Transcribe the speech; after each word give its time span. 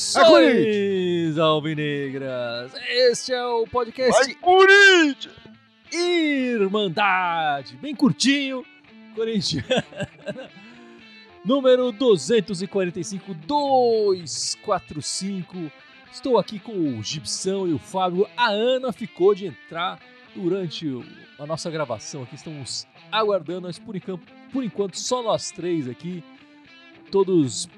Saudações, 0.00 1.38
alvinegras! 1.38 2.72
Este 2.88 3.32
é 3.32 3.44
o 3.44 3.66
podcast 3.66 4.34
Corinthians! 4.36 5.36
Irmandade, 5.92 7.76
bem 7.76 7.94
curtinho, 7.94 8.64
corintiana. 9.14 9.84
Número 11.44 11.92
245, 11.92 13.34
245. 13.34 15.70
Estou 16.12 16.38
aqui 16.38 16.58
com 16.58 16.72
o 16.72 17.02
Gibson 17.02 17.66
e 17.68 17.72
o 17.72 17.78
Fábio. 17.78 18.26
A 18.36 18.48
Ana 18.50 18.92
ficou 18.92 19.34
de 19.34 19.46
entrar 19.46 20.00
durante 20.34 20.86
a 21.38 21.46
nossa 21.46 21.70
gravação 21.70 22.22
aqui. 22.22 22.34
Estamos 22.34 22.86
aguardando, 23.12 23.62
mas 23.62 23.78
por 23.78 23.94
enquanto, 23.96 24.22
por 24.52 24.64
enquanto 24.64 24.96
só 24.98 25.22
nós 25.22 25.50
três 25.50 25.88
aqui. 25.88 26.22
Todos 27.10 27.68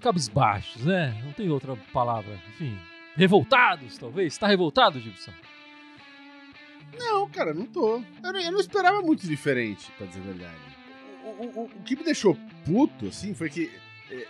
cabisbaixos, 0.00 0.84
né? 0.84 1.18
Não 1.24 1.32
tem 1.32 1.48
outra 1.50 1.74
palavra. 1.92 2.38
Enfim, 2.50 2.78
revoltados, 3.14 3.96
talvez. 3.98 4.32
Está 4.34 4.46
revoltado, 4.46 5.00
Gibson? 5.00 5.32
Não, 6.98 7.28
cara, 7.28 7.52
não 7.52 7.66
tô. 7.66 8.02
Eu 8.22 8.32
não, 8.32 8.40
eu 8.40 8.52
não 8.52 8.60
esperava 8.60 9.00
muito 9.02 9.26
diferente, 9.26 9.90
pra 9.98 10.06
dizer 10.06 10.20
a 10.20 10.24
verdade. 10.24 10.56
O, 11.24 11.28
o- 11.44 11.64
o- 11.64 11.68
que 11.84 11.96
me 11.96 12.04
deixou 12.04 12.36
puto, 12.64 13.08
assim, 13.08 13.34
foi 13.34 13.50
que. 13.50 13.70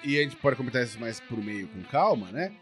E 0.03 0.19
a 0.19 0.23
gente 0.23 0.37
pode 0.37 0.57
comentar 0.57 0.83
isso 0.83 0.99
mais 0.99 1.21
por 1.21 1.37
meio 1.39 1.69
com 1.69 1.83
calma, 1.83 2.29
né? 2.33 2.53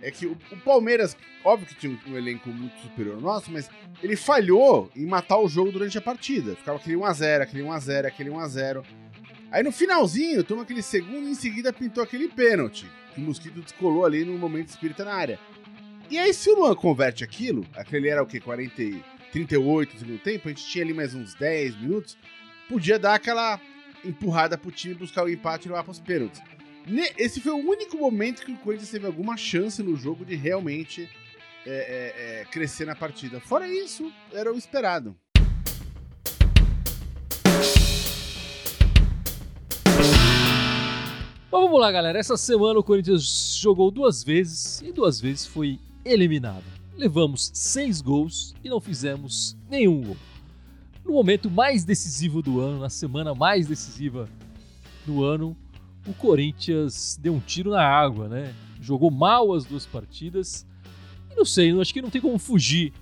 É 0.00 0.10
que 0.10 0.26
o, 0.26 0.36
o 0.52 0.56
Palmeiras, 0.58 1.16
óbvio 1.44 1.66
que 1.66 1.74
tinha 1.74 1.92
um, 1.92 2.12
um 2.12 2.16
elenco 2.16 2.48
muito 2.50 2.78
superior 2.80 3.16
ao 3.16 3.20
nosso, 3.20 3.50
mas 3.50 3.68
ele 4.02 4.16
falhou 4.16 4.90
em 4.94 5.06
matar 5.06 5.38
o 5.38 5.48
jogo 5.48 5.72
durante 5.72 5.98
a 5.98 6.00
partida. 6.00 6.54
Ficava 6.56 6.78
aquele 6.78 6.96
1x0, 6.96 7.42
aquele 7.42 7.62
1x0, 7.64 8.06
aquele 8.06 8.30
1x0. 8.30 8.84
Aí 9.50 9.62
no 9.62 9.72
finalzinho, 9.72 10.44
toma 10.44 10.62
aquele 10.62 10.82
segundo 10.82 11.26
e 11.26 11.30
em 11.30 11.34
seguida 11.34 11.72
pintou 11.72 12.02
aquele 12.02 12.28
pênalti. 12.28 12.86
Que 13.14 13.20
o 13.20 13.24
Mosquito 13.24 13.60
descolou 13.60 14.04
ali 14.04 14.24
no 14.24 14.38
momento 14.38 14.68
espírita 14.68 15.04
na 15.04 15.14
área. 15.14 15.38
E 16.10 16.18
aí, 16.18 16.32
se 16.32 16.48
o 16.48 16.56
Luan 16.56 16.74
converte 16.74 17.22
aquilo, 17.22 17.66
aquele 17.74 18.08
era 18.08 18.22
o 18.22 18.26
quê? 18.26 18.40
40, 18.40 18.82
e- 18.82 19.02
38 19.32 19.92
no 19.92 19.98
segundo 20.00 20.18
tempo, 20.20 20.48
a 20.48 20.50
gente 20.50 20.66
tinha 20.66 20.84
ali 20.84 20.94
mais 20.94 21.14
uns 21.14 21.34
10 21.34 21.76
minutos, 21.80 22.16
podia 22.68 22.98
dar 22.98 23.14
aquela 23.14 23.60
empurrada 24.04 24.56
pro 24.56 24.70
time 24.70 24.94
buscar 24.94 25.24
o 25.24 25.28
empate 25.28 25.66
e 25.66 25.70
levar 25.70 25.84
pros 25.84 26.00
pênaltis. 26.00 26.40
Esse 27.18 27.40
foi 27.40 27.52
o 27.52 27.56
único 27.56 27.98
momento 27.98 28.44
que 28.44 28.52
o 28.52 28.56
Corinthians 28.56 28.90
teve 28.90 29.04
alguma 29.04 29.36
chance 29.36 29.82
no 29.82 29.94
jogo 29.94 30.24
de 30.24 30.34
realmente 30.34 31.06
é, 31.66 31.70
é, 31.70 32.40
é, 32.40 32.44
crescer 32.46 32.86
na 32.86 32.96
partida. 32.96 33.40
Fora 33.40 33.68
isso, 33.68 34.10
era 34.32 34.50
o 34.50 34.56
esperado. 34.56 35.14
Mas 41.50 41.62
vamos 41.62 41.78
lá, 41.78 41.92
galera. 41.92 42.18
Essa 42.18 42.38
semana 42.38 42.78
o 42.78 42.82
Corinthians 42.82 43.58
jogou 43.60 43.90
duas 43.90 44.24
vezes 44.24 44.80
e 44.80 44.90
duas 44.90 45.20
vezes 45.20 45.46
foi 45.46 45.78
eliminado. 46.06 46.64
Levamos 46.96 47.50
seis 47.52 48.00
gols 48.00 48.54
e 48.64 48.68
não 48.70 48.80
fizemos 48.80 49.58
nenhum 49.68 50.00
gol. 50.00 50.16
No 51.04 51.12
momento 51.12 51.50
mais 51.50 51.84
decisivo 51.84 52.40
do 52.40 52.60
ano, 52.60 52.80
na 52.80 52.88
semana 52.88 53.34
mais 53.34 53.66
decisiva 53.66 54.26
do 55.04 55.22
ano, 55.22 55.54
o 56.08 56.14
Corinthians 56.14 57.18
deu 57.20 57.34
um 57.34 57.40
tiro 57.40 57.70
na 57.70 57.82
água, 57.82 58.28
né? 58.28 58.54
Jogou 58.80 59.10
mal 59.10 59.52
as 59.52 59.64
duas 59.64 59.84
partidas. 59.84 60.66
E 61.30 61.34
não 61.34 61.44
sei, 61.44 61.78
acho 61.78 61.92
que 61.92 62.00
não 62.00 62.10
tem 62.10 62.20
como 62.20 62.38
fugir 62.38 62.92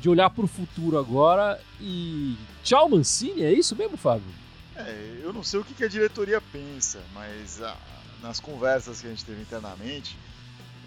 de 0.00 0.08
olhar 0.08 0.30
para 0.30 0.44
o 0.44 0.48
futuro 0.48 0.98
agora 0.98 1.60
e. 1.80 2.36
Tchau, 2.62 2.88
Mancini, 2.88 3.42
é 3.42 3.52
isso 3.52 3.74
mesmo, 3.74 3.96
Fábio? 3.96 4.26
É, 4.76 5.20
eu 5.22 5.32
não 5.32 5.42
sei 5.42 5.60
o 5.60 5.64
que, 5.64 5.84
a 5.84 5.88
diretoria 5.88 6.40
pensa, 6.40 7.00
mas 7.12 7.60
ah, 7.60 7.76
nas 8.22 8.40
conversas 8.40 9.00
que 9.00 9.06
a 9.06 9.10
gente 9.10 9.24
teve 9.24 9.42
internamente, 9.42 10.16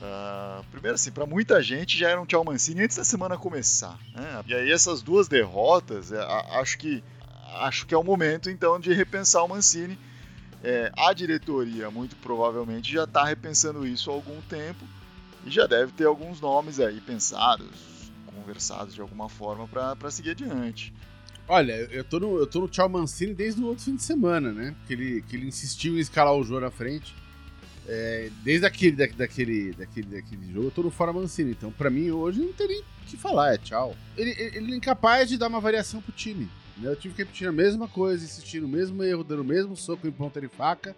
ah, 0.02 0.62
primeiro 0.72 0.96
assim, 0.96 1.12
para 1.12 1.26
muita 1.26 1.62
gente 1.62 1.98
já 1.98 2.10
era 2.10 2.20
um 2.20 2.26
tchau 2.26 2.44
Mancini 2.44 2.84
antes 2.84 2.98
da 2.98 3.04
semana 3.04 3.38
começar. 3.38 4.00
né? 4.14 4.44
E 4.48 4.54
aí 4.54 4.72
essas 4.72 5.02
duas 5.02 5.28
derrotas, 5.28 6.12
é, 6.12 6.22
acho 6.60 6.78
que 6.78 7.04
acho 7.60 7.86
que 7.86 7.94
é 7.94 7.98
o 7.98 8.04
momento 8.04 8.50
então 8.50 8.80
de 8.80 8.94
repensar 8.94 9.44
o 9.44 9.48
Mancini. 9.48 9.98
É, 10.68 10.92
a 10.98 11.14
diretoria 11.14 11.92
muito 11.92 12.16
provavelmente 12.16 12.92
já 12.92 13.04
está 13.04 13.24
repensando 13.24 13.86
isso 13.86 14.10
há 14.10 14.14
algum 14.16 14.42
tempo 14.50 14.84
e 15.46 15.52
já 15.52 15.68
deve 15.68 15.92
ter 15.92 16.06
alguns 16.06 16.42
nomes 16.42 16.80
aí 16.80 17.00
pensados, 17.02 18.12
conversados 18.26 18.96
de 18.96 19.00
alguma 19.00 19.30
forma 19.30 19.68
para 19.68 20.10
seguir 20.10 20.32
adiante. 20.32 20.92
Olha, 21.48 21.74
eu 21.92 22.04
tô 22.04 22.20
no, 22.20 22.40
eu 22.40 22.48
tô 22.48 22.62
no 22.62 22.68
Tchau 22.68 22.90
Mancini 22.90 23.36
desde 23.36 23.62
o 23.62 23.68
outro 23.68 23.86
fim 23.86 23.96
de 23.96 24.02
semana, 24.02 24.52
né? 24.52 24.76
Que 24.88 24.94
ele, 24.94 25.22
que 25.22 25.36
ele 25.36 25.46
insistiu 25.46 25.98
em 25.98 26.00
escalar 26.00 26.34
o 26.34 26.44
jogo 26.44 26.62
na 26.62 26.72
frente. 26.72 27.14
É, 27.88 28.32
desde 28.44 28.66
aquele, 28.66 28.96
da, 28.96 29.06
daquele, 29.06 29.72
daquele, 29.74 30.08
daquele 30.08 30.52
jogo, 30.52 30.66
eu 30.66 30.72
tô 30.72 30.82
no 30.82 30.90
fora 30.90 31.14
Mancini. 31.14 31.52
Então, 31.52 31.72
pra 31.72 31.92
mim, 31.92 32.10
hoje 32.10 32.40
não 32.40 32.52
tem 32.52 32.68
nem 32.68 32.80
o 32.82 33.06
que 33.06 33.16
falar, 33.16 33.54
é 33.54 33.60
tchau. 33.60 33.96
Ele, 34.18 34.32
ele, 34.32 34.58
ele 34.58 34.74
é 34.74 34.78
incapaz 34.78 35.30
de 35.30 35.38
dar 35.38 35.48
uma 35.48 35.60
variação 35.60 36.02
pro 36.02 36.12
time. 36.12 36.50
Né? 36.78 36.90
Eu 36.90 36.96
tive 36.96 37.14
que 37.16 37.22
repetir 37.24 37.48
a 37.48 37.52
mesma 37.52 37.88
coisa, 37.88 38.24
insistir 38.24 38.62
no 38.62 38.68
mesmo 38.68 39.04
erro, 39.04 39.24
dando 39.24 39.42
o 39.42 39.46
mesmo 39.46 39.76
soco 39.76 40.08
em 40.08 40.12
ponta 40.12 40.40
de 40.42 40.48
faca. 40.48 40.96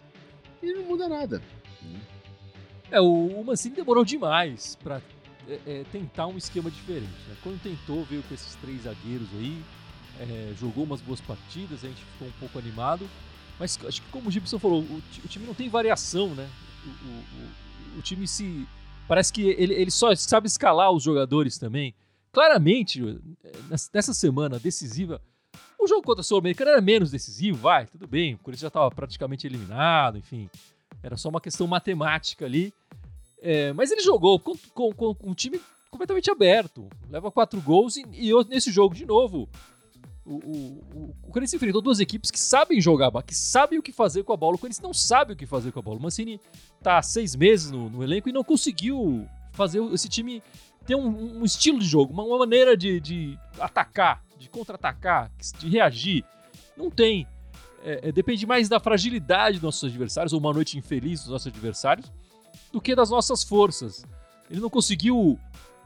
E 0.62 0.74
não 0.74 0.84
muda 0.84 1.08
nada. 1.08 1.42
É, 2.90 3.00
o, 3.02 3.44
Mancini 3.44 3.76
demorou 3.76 4.04
demais 4.06 4.76
pra 4.82 5.02
é, 5.48 5.60
é, 5.66 5.84
tentar 5.92 6.28
um 6.28 6.38
esquema 6.38 6.72
diferente. 6.72 7.12
né? 7.28 7.36
Quando 7.44 7.62
tentou, 7.62 8.04
veio 8.06 8.24
com 8.24 8.34
esses 8.34 8.56
três 8.56 8.84
zagueiros 8.84 9.28
aí, 9.34 9.62
é, 10.20 10.54
jogou 10.60 10.84
umas 10.84 11.02
boas 11.02 11.22
partidas, 11.22 11.84
a 11.84 11.88
gente 11.88 12.02
ficou 12.14 12.28
um 12.28 12.32
pouco 12.40 12.58
animado. 12.58 13.08
Mas 13.60 13.78
acho 13.86 14.02
que 14.02 14.10
como 14.10 14.30
o 14.30 14.32
Gibson 14.32 14.58
falou, 14.60 14.82
o, 14.82 15.02
o 15.24 15.28
time 15.28 15.46
não 15.46 15.54
tem 15.54 15.68
variação, 15.70 16.34
né? 16.34 16.48
O, 16.86 16.90
o- 16.90 18.00
o- 18.00 18.02
time 18.02 18.28
se. 18.28 18.68
Parece 19.08 19.34
que 19.34 19.42
ele, 19.50 19.74
ele 19.74 19.92
só 19.92 20.14
sabe 20.16 20.48
escalar 20.48 20.92
os 20.92 21.02
jogadores 21.04 21.58
também. 21.58 21.94
Claramente, 22.32 23.02
nessa 23.94 24.14
semana 24.14 24.60
decisiva, 24.60 25.20
o 25.80 25.88
jogo 25.88 26.02
contra 26.02 26.22
a 26.22 26.24
Sul-Americana 26.24 26.72
era 26.72 26.82
menos 26.82 27.12
decisivo, 27.12 27.58
vai, 27.58 27.86
tudo 27.86 28.08
bem. 28.08 28.34
O 28.34 28.38
Corinthians 28.40 28.62
já 28.62 28.68
estava 28.68 28.90
praticamente 28.90 29.46
eliminado, 29.46 30.18
enfim. 30.18 30.50
Era 31.04 31.16
só 31.16 31.30
uma 31.30 31.42
questão 31.42 31.68
matemática 31.68 32.46
ali. 32.46 32.74
É, 33.40 33.72
mas 33.74 33.92
ele 33.92 34.02
jogou 34.02 34.40
com, 34.40 34.56
com, 34.74 34.92
com, 34.92 35.16
um 35.24 35.34
time 35.34 35.62
completamente 35.92 36.32
aberto. 36.32 36.90
Leva 37.10 37.32
quatro 37.32 37.62
gols 37.62 37.98
e, 37.98 38.04
e 38.12 38.32
nesse 38.46 38.72
jogo, 38.72 38.96
de 38.96 39.06
novo, 39.06 39.48
o, 40.26 40.36
o, 40.36 40.82
o, 40.96 41.16
o 41.24 41.32
Corinthians 41.32 41.54
enfrentou 41.54 41.82
duas 41.82 42.00
equipes 42.00 42.32
que 42.32 42.40
sabem 42.40 42.82
jogar, 42.82 43.12
que 43.24 43.36
sabem 43.36 43.78
o 43.78 43.84
que 43.84 43.92
fazer 43.92 44.24
com 44.24 44.34
a 44.34 44.38
bola. 44.38 44.56
O 44.56 44.60
Corinthians 44.60 44.84
não 44.84 44.94
sabe 44.94 45.34
o 45.34 45.36
que 45.36 45.46
fazer 45.46 45.72
com 45.72 45.80
a 45.80 45.82
bola. 45.82 46.00
O 46.00 46.02
Mancini 46.02 46.42
tá 46.82 46.98
há 46.98 47.02
seis 47.02 47.36
meses 47.36 47.72
no, 47.72 47.90
no 47.90 48.04
elenco 48.04 48.28
e 48.28 48.34
não 48.34 48.44
conseguiu 48.44 49.28
fazer 49.54 49.82
esse 49.94 50.10
time 50.10 50.42
ter 50.86 50.96
um, 50.96 51.40
um 51.42 51.46
estilo 51.46 51.80
de 51.80 51.86
jogo, 51.86 52.14
uma, 52.14 52.24
uma 52.24 52.40
maneira 52.40 52.76
de, 52.76 53.00
de 53.00 53.40
atacar, 53.60 54.24
de 54.38 54.50
contra-atacar, 54.50 55.32
de 55.60 55.70
reagir. 55.70 56.24
Não 56.76 56.90
tem. 56.90 57.28
É, 57.84 58.10
é, 58.10 58.12
depende 58.12 58.46
mais 58.46 58.68
da 58.68 58.80
fragilidade 58.80 59.58
dos 59.58 59.64
nossos 59.64 59.90
adversários, 59.90 60.34
ou 60.34 60.40
uma 60.40 60.54
noite 60.54 60.78
infeliz 60.78 61.22
dos 61.22 61.30
nossos 61.30 61.48
adversários, 61.48 62.12
do 62.72 62.82
que 62.82 62.96
das 62.96 63.10
nossas 63.10 63.44
forças. 63.44 64.06
Ele 64.50 64.60
não 64.60 64.70
conseguiu 64.70 65.40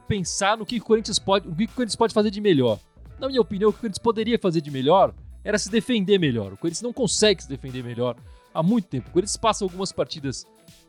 pensar 0.08 0.58
no 0.58 0.66
que 0.66 0.78
o 0.78 0.84
Corinthians 0.84 1.20
pode, 1.20 1.48
o 1.48 1.56
que 1.56 1.66
o 1.66 1.70
Corinthians 1.70 1.96
pode 1.96 2.14
fazer 2.14 2.32
de 2.32 2.42
melhor. 2.42 2.80
Na 3.20 3.28
minha 3.28 3.42
opinião, 3.42 3.70
o 3.70 3.74
que 3.74 3.80
o 3.80 3.82
Corinthians 3.82 4.02
poderia 4.02 4.40
fazer 4.40 4.62
de 4.62 4.72
melhor 4.72 5.14
era 5.44 5.58
se 5.58 5.70
defender 5.70 6.20
melhor. 6.20 6.54
O 6.54 6.58
Corinthians 6.58 6.82
não 6.82 6.94
consegue 6.94 7.44
se 7.44 7.50
defender 7.50 7.84
melhor 7.84 8.16
há 8.54 8.62
muito 8.62 8.88
tempo. 8.88 9.10
O 9.10 9.12
Corinthians 9.12 9.38
passa 9.38 9.64
algumas 9.64 9.92
partidas 9.92 10.46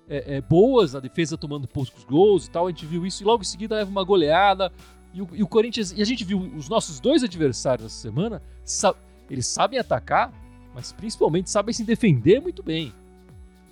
é, 0.09 0.37
é, 0.37 0.41
boas, 0.41 0.95
a 0.95 1.01
defesa 1.01 1.37
tomando 1.39 1.67
poucos 1.69 2.05
gols 2.05 2.47
e 2.47 2.51
tal, 2.51 2.67
a 2.67 2.71
gente 2.71 2.85
viu 2.87 3.07
isso, 3.07 3.23
e 3.23 3.27
logo 3.27 3.43
em 3.43 3.47
seguida 3.47 3.77
leva 3.77 3.91
uma 3.91 4.05
goleada. 4.05 4.73
E 5.15 5.21
o, 5.23 5.29
e 5.33 5.43
o 5.43 5.47
Corinthians, 5.47 5.93
e 5.97 6.01
a 6.01 6.05
gente 6.05 6.25
viu 6.25 6.39
os 6.57 6.69
nossos 6.69 6.99
dois 7.01 7.23
adversários 7.23 7.87
essa 7.87 8.01
semana, 8.01 8.41
sa- 8.65 8.95
eles 9.29 9.47
sabem 9.47 9.79
atacar, 9.79 10.33
mas 10.75 10.93
principalmente 10.93 11.51
sabem 11.51 11.73
se 11.73 11.85
defender 11.85 12.41
muito 12.41 12.63
bem. 12.63 12.93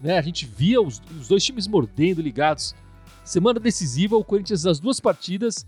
Né? 0.03 0.19
A 0.19 0.23
gente 0.23 0.47
via 0.47 0.81
os, 0.81 1.01
os 1.19 1.29
dois 1.29 1.43
times 1.45 1.67
mordendo, 1.67 2.21
ligados. 2.21 2.75
Semana 3.25 3.59
decisiva, 3.61 4.17
o 4.17 4.25
Corinthians, 4.25 4.63
das 4.63 4.81
duas 4.81 5.01
partidas, 5.01 5.67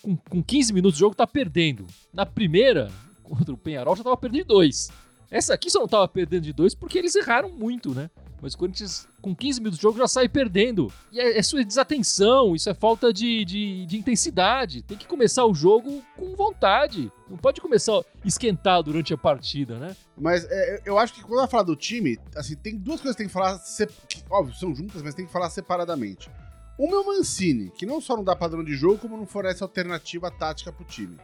com, 0.00 0.16
com 0.16 0.42
15 0.42 0.72
minutos 0.72 0.94
de 0.96 1.00
jogo, 1.00 1.14
tá 1.14 1.26
perdendo. 1.26 1.86
Na 2.12 2.24
primeira, 2.26 2.90
contra 3.22 3.52
o 3.52 3.56
Penharol, 3.58 3.94
já 3.96 4.02
tava 4.04 4.16
perdendo 4.16 4.42
de 4.42 4.48
dois. 4.48 4.90
Essa 5.30 5.54
aqui 5.54 5.70
só 5.70 5.80
não 5.80 5.88
tava 5.88 6.06
perdendo 6.08 6.42
de 6.42 6.52
dois 6.52 6.74
porque 6.74 6.98
eles 6.98 7.14
erraram 7.14 7.50
muito, 7.50 7.94
né? 7.94 8.10
Mas 8.42 8.54
o 8.54 8.58
Corinthians, 8.58 9.06
com 9.20 9.36
15 9.36 9.60
minutos 9.60 9.78
de 9.78 9.82
jogo, 9.82 9.98
já 9.98 10.08
sai 10.08 10.28
perdendo. 10.28 10.92
E 11.12 11.20
é, 11.20 11.38
é 11.38 11.42
sua 11.44 11.64
desatenção, 11.64 12.56
isso 12.56 12.68
é 12.68 12.74
falta 12.74 13.12
de, 13.12 13.44
de, 13.44 13.86
de 13.86 13.96
intensidade. 13.96 14.82
Tem 14.82 14.98
que 14.98 15.06
começar 15.06 15.46
o 15.46 15.54
jogo 15.54 16.02
com 16.16 16.34
vontade. 16.34 17.10
Não 17.30 17.36
pode 17.36 17.60
começar 17.60 18.02
esquentar 18.24 18.82
durante 18.82 19.14
a 19.14 19.16
partida, 19.16 19.78
né? 19.78 19.94
Mas 20.18 20.44
é, 20.50 20.82
eu 20.84 20.98
acho 20.98 21.14
que 21.14 21.22
quando 21.22 21.38
ela 21.38 21.46
fala 21.46 21.62
do 21.62 21.76
time, 21.76 22.18
assim, 22.34 22.56
tem 22.56 22.76
duas 22.76 23.00
coisas 23.00 23.14
que 23.14 23.22
tem 23.22 23.28
que 23.28 23.32
falar, 23.32 23.60
que, 24.08 24.24
óbvio, 24.28 24.54
são 24.56 24.74
juntas, 24.74 25.02
mas 25.02 25.14
tem 25.14 25.24
que 25.24 25.32
falar 25.32 25.48
separadamente. 25.48 26.28
Uma 26.76 26.96
é 26.96 26.98
o 26.98 27.06
Mancini, 27.06 27.70
que 27.70 27.86
não 27.86 28.00
só 28.00 28.16
não 28.16 28.24
dá 28.24 28.34
padrão 28.34 28.64
de 28.64 28.74
jogo, 28.74 28.98
como 28.98 29.16
não 29.16 29.24
fornece 29.24 29.62
alternativa 29.62 30.32
tática 30.32 30.72
pro 30.72 30.84
time. 30.84 31.16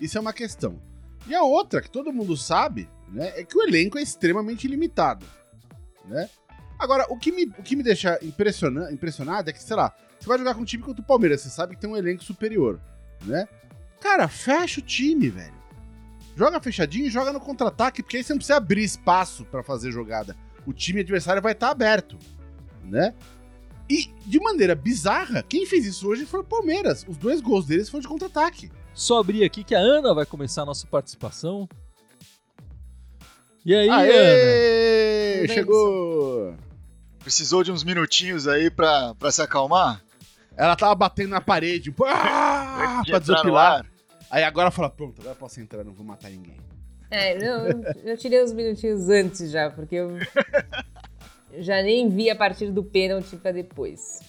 Isso 0.00 0.18
é 0.18 0.20
uma 0.20 0.32
questão. 0.32 0.82
E 1.28 1.36
a 1.36 1.42
outra, 1.44 1.80
que 1.80 1.88
todo 1.88 2.12
mundo 2.12 2.36
sabe, 2.36 2.88
né, 3.08 3.32
é 3.36 3.44
que 3.44 3.56
o 3.56 3.62
elenco 3.62 3.96
é 3.96 4.02
extremamente 4.02 4.66
limitado. 4.66 5.24
Né? 6.04 6.28
Agora, 6.78 7.06
o 7.08 7.16
que 7.16 7.32
me, 7.32 7.44
o 7.58 7.62
que 7.62 7.76
me 7.76 7.82
deixa 7.82 8.18
impressiona, 8.22 8.92
impressionado 8.92 9.48
é 9.48 9.52
que, 9.52 9.62
sei 9.62 9.76
lá, 9.76 9.94
você 10.18 10.26
vai 10.26 10.38
jogar 10.38 10.54
com 10.54 10.62
um 10.62 10.64
time 10.64 10.82
contra 10.82 11.02
o 11.02 11.06
Palmeiras, 11.06 11.40
você 11.40 11.50
sabe 11.50 11.74
que 11.74 11.80
tem 11.80 11.90
um 11.90 11.96
elenco 11.96 12.24
superior, 12.24 12.80
né? 13.24 13.48
Cara, 14.00 14.28
fecha 14.28 14.80
o 14.80 14.82
time, 14.82 15.28
velho. 15.28 15.54
Joga 16.36 16.60
fechadinho 16.60 17.06
e 17.06 17.10
joga 17.10 17.32
no 17.32 17.40
contra-ataque, 17.40 18.02
porque 18.02 18.16
aí 18.16 18.24
você 18.24 18.32
não 18.32 18.38
precisa 18.38 18.56
abrir 18.56 18.82
espaço 18.82 19.44
para 19.44 19.62
fazer 19.62 19.92
jogada. 19.92 20.36
O 20.66 20.72
time 20.72 21.00
adversário 21.00 21.40
vai 21.40 21.52
estar 21.52 21.66
tá 21.66 21.72
aberto, 21.72 22.18
né? 22.82 23.14
E, 23.88 24.10
de 24.26 24.40
maneira 24.40 24.74
bizarra, 24.74 25.42
quem 25.42 25.66
fez 25.66 25.86
isso 25.86 26.08
hoje 26.08 26.24
foi 26.24 26.40
o 26.40 26.44
Palmeiras. 26.44 27.04
Os 27.06 27.16
dois 27.16 27.40
gols 27.40 27.66
deles 27.66 27.88
foram 27.88 28.02
de 28.02 28.08
contra-ataque. 28.08 28.70
Só 28.94 29.20
abrir 29.20 29.44
aqui 29.44 29.62
que 29.62 29.74
a 29.74 29.78
Ana 29.78 30.14
vai 30.14 30.24
começar 30.24 30.62
a 30.62 30.66
nossa 30.66 30.86
participação. 30.86 31.68
E 33.64 33.74
aí, 33.74 33.88
Aê! 33.88 35.38
Ana? 35.40 35.48
Chegou! 35.48 36.33
Precisou 37.24 37.64
de 37.64 37.72
uns 37.72 37.82
minutinhos 37.82 38.46
aí 38.46 38.70
pra, 38.70 39.14
pra 39.14 39.32
se 39.32 39.40
acalmar? 39.40 40.04
Ela 40.54 40.76
tava 40.76 40.94
batendo 40.94 41.30
na 41.30 41.40
parede, 41.40 41.92
ah, 42.06 43.02
pra 43.06 43.18
desopilar. 43.18 43.86
Aí 44.30 44.44
agora 44.44 44.70
fala, 44.70 44.90
pronto, 44.90 45.22
agora 45.22 45.34
posso 45.34 45.58
entrar, 45.58 45.82
não 45.82 45.94
vou 45.94 46.04
matar 46.04 46.30
ninguém. 46.30 46.58
É, 47.10 47.38
não, 47.38 47.66
eu 48.04 48.16
tirei 48.18 48.44
uns 48.44 48.52
minutinhos 48.52 49.08
antes 49.08 49.50
já, 49.50 49.70
porque 49.70 49.94
eu 49.96 50.18
já 51.58 51.82
nem 51.82 52.10
vi 52.10 52.28
a 52.28 52.36
partir 52.36 52.70
do 52.70 52.84
pênalti 52.84 53.36
pra 53.36 53.52
depois. 53.52 54.20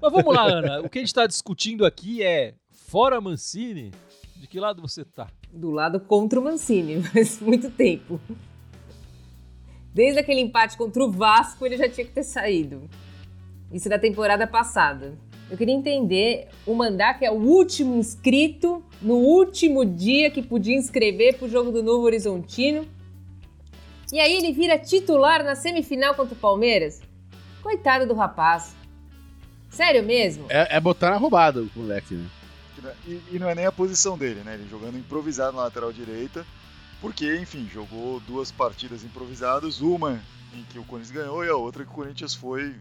Mas 0.00 0.12
vamos 0.12 0.34
lá, 0.34 0.44
Ana. 0.44 0.80
O 0.82 0.88
que 0.90 0.98
a 0.98 1.00
gente 1.00 1.14
tá 1.14 1.26
discutindo 1.26 1.86
aqui 1.86 2.22
é, 2.22 2.54
fora 2.70 3.20
Mancini, 3.22 3.90
de 4.36 4.46
que 4.46 4.60
lado 4.60 4.82
você 4.82 5.02
tá? 5.02 5.28
Do 5.50 5.70
lado 5.70 5.98
contra 5.98 6.38
o 6.38 6.44
Mancini, 6.44 7.02
mas 7.14 7.40
muito 7.40 7.70
tempo. 7.70 8.20
Desde 9.98 10.20
aquele 10.20 10.40
empate 10.40 10.76
contra 10.76 11.02
o 11.02 11.10
Vasco, 11.10 11.66
ele 11.66 11.76
já 11.76 11.88
tinha 11.88 12.06
que 12.06 12.12
ter 12.12 12.22
saído. 12.22 12.88
Isso 13.72 13.88
da 13.88 13.98
temporada 13.98 14.46
passada. 14.46 15.18
Eu 15.50 15.56
queria 15.56 15.74
entender 15.74 16.46
o 16.64 16.72
Mandaca 16.72 17.26
é 17.26 17.30
o 17.32 17.34
último 17.34 17.96
inscrito 17.96 18.80
no 19.02 19.16
último 19.16 19.84
dia 19.84 20.30
que 20.30 20.40
podia 20.40 20.76
inscrever 20.76 21.36
para 21.36 21.46
o 21.46 21.50
jogo 21.50 21.72
do 21.72 21.82
Novo 21.82 22.04
Horizontino. 22.04 22.86
E 24.12 24.20
aí 24.20 24.34
ele 24.34 24.52
vira 24.52 24.78
titular 24.78 25.42
na 25.42 25.56
semifinal 25.56 26.14
contra 26.14 26.32
o 26.32 26.38
Palmeiras. 26.38 27.00
Coitado 27.60 28.06
do 28.06 28.14
rapaz. 28.14 28.76
Sério 29.68 30.04
mesmo? 30.04 30.46
É, 30.48 30.76
é 30.76 30.80
botar 30.80 31.10
na 31.10 31.16
roubada 31.16 31.60
o 31.60 31.70
moleque, 31.74 32.14
né? 32.14 32.28
E, 33.04 33.20
e, 33.32 33.38
não 33.40 33.50
é 33.50 33.54
nem 33.56 33.66
a 33.66 33.72
posição 33.72 34.16
dele, 34.16 34.42
né? 34.44 34.54
Ele 34.54 34.68
jogando 34.70 34.96
improvisado 34.96 35.56
na 35.56 35.64
lateral 35.64 35.92
direita, 35.92 36.46
porque, 37.00 37.36
enfim, 37.36 37.68
jogou 37.72 38.20
duas 38.20 38.50
partidas 38.50 39.04
improvisadas, 39.04 39.80
uma 39.80 40.20
em 40.54 40.62
que 40.64 40.78
o 40.78 40.84
Corinthians 40.84 41.14
ganhou 41.14 41.44
e 41.44 41.48
a 41.48 41.56
outra 41.56 41.84
que 41.84 41.90
o 41.90 41.94
Corinthians 41.94 42.34
foi 42.34 42.74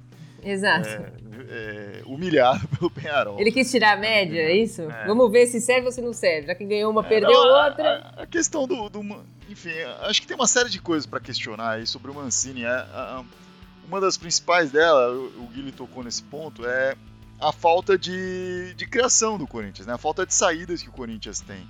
Exato. 0.44 0.88
É, 0.88 1.12
é, 1.50 2.02
humilhado 2.06 2.68
pelo 2.78 2.90
Penharol. 2.90 3.40
Ele 3.40 3.52
quis 3.52 3.70
tirar 3.70 3.94
a 3.94 3.98
média, 3.98 4.40
é 4.40 4.56
isso? 4.56 4.84
É. 4.84 5.06
Vamos 5.06 5.32
ver 5.32 5.48
se 5.48 5.60
serve 5.60 5.88
ou 5.88 5.92
se 5.92 6.02
não 6.02 6.14
serve. 6.14 6.48
Já 6.48 6.56
que 6.56 6.66
ganhou 6.66 6.92
uma, 6.92 7.02
é, 7.02 7.10
perdeu 7.10 7.32
não, 7.32 7.66
outra. 7.66 8.14
A, 8.16 8.24
a, 8.24 8.28
questão 8.28 8.68
do, 8.68 8.90
do, 8.90 9.02
Enfim, 9.50 9.72
acho 10.02 10.22
que 10.22 10.28
tem 10.28 10.36
uma 10.36 10.48
série 10.48 10.70
de 10.70 10.80
coisas 10.80 11.06
para 11.06 11.20
questionar 11.20 11.72
aí 11.72 11.88
sobre 11.88 12.12
o 12.12 12.14
Mancini. 12.14 12.64
É, 12.64 12.68
a, 12.68 13.24
uma 13.88 14.02
das 14.02 14.18
principais 14.18 14.72
dela, 14.72 15.12
o, 15.12 15.44
o 15.44 15.48
Guilherme 15.48 15.72
tocou 15.72 16.04
nesse 16.04 16.22
ponto, 16.24 16.66
é 16.66 16.96
a 17.40 17.52
falta 17.52 17.98
de, 17.98 18.74
de 18.76 18.88
criação 18.88 19.38
do 19.38 19.48
Corinthians, 19.48 19.88
né? 19.88 19.94
A 19.94 19.98
falta 19.98 20.26
de 20.26 20.34
saídas 20.34 20.82
que 20.82 20.90
o 20.90 20.92
Corinthians 20.92 21.40
tem. 21.40 21.68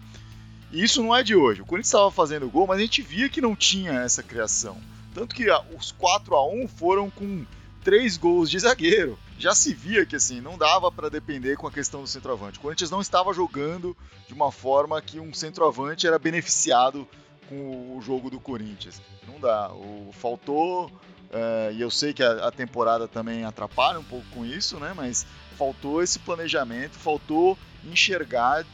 E 0.71 0.83
isso 0.83 1.01
não 1.01 1.15
é 1.15 1.23
de 1.23 1.35
hoje. 1.35 1.61
O 1.61 1.65
Corinthians 1.65 1.87
estava 1.87 2.11
fazendo 2.11 2.49
gol, 2.49 2.67
mas 2.67 2.77
a 2.77 2.81
gente 2.81 3.01
via 3.01 3.29
que 3.29 3.41
não 3.41 3.55
tinha 3.55 3.93
essa 3.93 4.21
criação. 4.21 4.77
Tanto 5.13 5.33
que 5.33 5.47
os 5.75 5.91
4 5.93 6.35
a 6.35 6.47
1 6.47 6.67
foram 6.67 7.09
com 7.09 7.45
três 7.83 8.17
gols 8.17 8.51
de 8.51 8.59
zagueiro. 8.59 9.17
Já 9.39 9.55
se 9.55 9.73
via 9.73 10.05
que 10.05 10.15
assim, 10.15 10.41
não 10.41 10.57
dava 10.57 10.91
para 10.91 11.09
depender 11.09 11.55
com 11.55 11.67
a 11.67 11.71
questão 11.71 12.01
do 12.01 12.07
centroavante. 12.07 12.59
O 12.59 12.61
Corinthians 12.61 12.91
não 12.91 13.01
estava 13.01 13.33
jogando 13.33 13.95
de 14.27 14.33
uma 14.33 14.51
forma 14.51 15.01
que 15.01 15.19
um 15.19 15.33
centroavante 15.33 16.05
era 16.05 16.19
beneficiado 16.19 17.07
com 17.47 17.95
o 17.95 18.01
jogo 18.01 18.29
do 18.29 18.39
Corinthians. 18.39 19.01
Não 19.25 19.39
dá. 19.39 19.71
O, 19.71 20.09
faltou, 20.11 20.91
é, 21.31 21.71
e 21.73 21.81
eu 21.81 21.89
sei 21.89 22.13
que 22.13 22.23
a, 22.23 22.47
a, 22.47 22.51
temporada 22.51 23.07
também 23.07 23.43
atrapalha 23.43 23.99
um 23.99 24.03
pouco 24.03 24.25
com 24.33 24.45
isso, 24.45 24.79
né? 24.79 24.93
Mas 24.95 25.25
faltou 25.57 26.01
esse 26.01 26.19
planejamento, 26.19 26.93
faltou 26.93 27.57
enxergar 27.85 28.65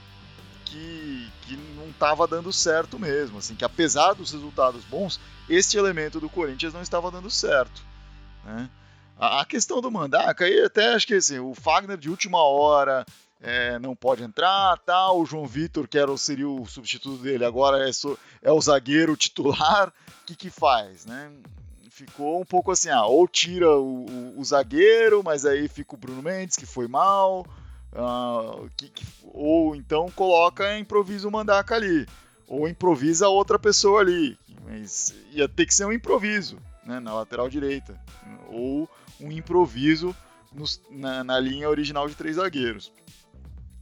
que, 0.73 1.31
que 1.43 1.55
não 1.75 1.89
estava 1.89 2.27
dando 2.27 2.51
certo 2.51 2.97
mesmo. 2.97 3.37
Assim, 3.37 3.55
que 3.55 3.63
apesar 3.63 4.13
dos 4.13 4.31
resultados 4.31 4.83
bons, 4.85 5.19
este 5.47 5.77
elemento 5.77 6.19
do 6.19 6.27
Corinthians 6.27 6.73
não 6.73 6.81
estava 6.81 7.11
dando 7.11 7.29
certo. 7.29 7.83
Né? 8.43 8.69
A, 9.17 9.45
questão 9.45 9.79
do 9.79 9.91
Mandaca, 9.91 10.45
aí 10.45 10.63
até 10.63 10.93
acho 10.93 11.05
que 11.05 11.13
assim, 11.13 11.37
o 11.37 11.53
Fagner 11.53 11.97
de 11.97 12.09
última 12.09 12.43
hora 12.43 13.05
é, 13.39 13.77
não 13.77 13.95
pode 13.95 14.23
entrar, 14.23 14.77
tal. 14.79 15.21
O 15.21 15.25
João 15.25 15.45
Vitor, 15.45 15.87
que 15.87 15.97
era, 15.97 16.15
seria 16.17 16.49
o 16.49 16.65
substituto 16.65 17.21
dele, 17.21 17.45
agora 17.45 17.87
é, 17.87 17.91
é 18.41 18.51
o 18.51 18.59
zagueiro 18.59 19.15
titular. 19.15 19.89
O 19.89 19.93
que, 20.25 20.35
que 20.35 20.49
faz, 20.49 21.05
né? 21.05 21.31
Ficou 21.91 22.41
um 22.41 22.45
pouco 22.45 22.71
assim, 22.71 22.89
ah, 22.89 23.05
ou 23.05 23.27
tira 23.27 23.69
o, 23.69 24.05
o, 24.09 24.39
o 24.39 24.43
zagueiro, 24.43 25.21
mas 25.23 25.45
aí 25.45 25.67
fica 25.67 25.93
o 25.93 25.97
Bruno 25.97 26.23
Mendes, 26.23 26.55
que 26.55 26.65
foi 26.65 26.87
mal. 26.87 27.45
Uh, 27.95 28.67
que, 28.75 28.89
que, 28.89 29.05
ou 29.33 29.75
então 29.75 30.09
coloca 30.11 30.77
improvisa 30.77 31.27
o 31.27 31.31
Mandaca 31.31 31.75
ali. 31.75 32.07
Ou 32.47 32.67
improvisa 32.67 33.27
outra 33.27 33.59
pessoa 33.59 34.01
ali. 34.01 34.37
Mas 34.65 35.13
ia 35.31 35.47
ter 35.47 35.65
que 35.65 35.73
ser 35.73 35.85
um 35.85 35.93
improviso, 35.93 36.57
né, 36.85 36.99
na 36.99 37.13
lateral 37.13 37.49
direita. 37.49 37.99
Ou 38.49 38.89
um 39.19 39.31
improviso 39.31 40.15
na, 40.89 41.23
na, 41.23 41.39
linha 41.39 41.69
original 41.69 42.07
de 42.07 42.15
três 42.15 42.35
zagueiros. 42.35 42.91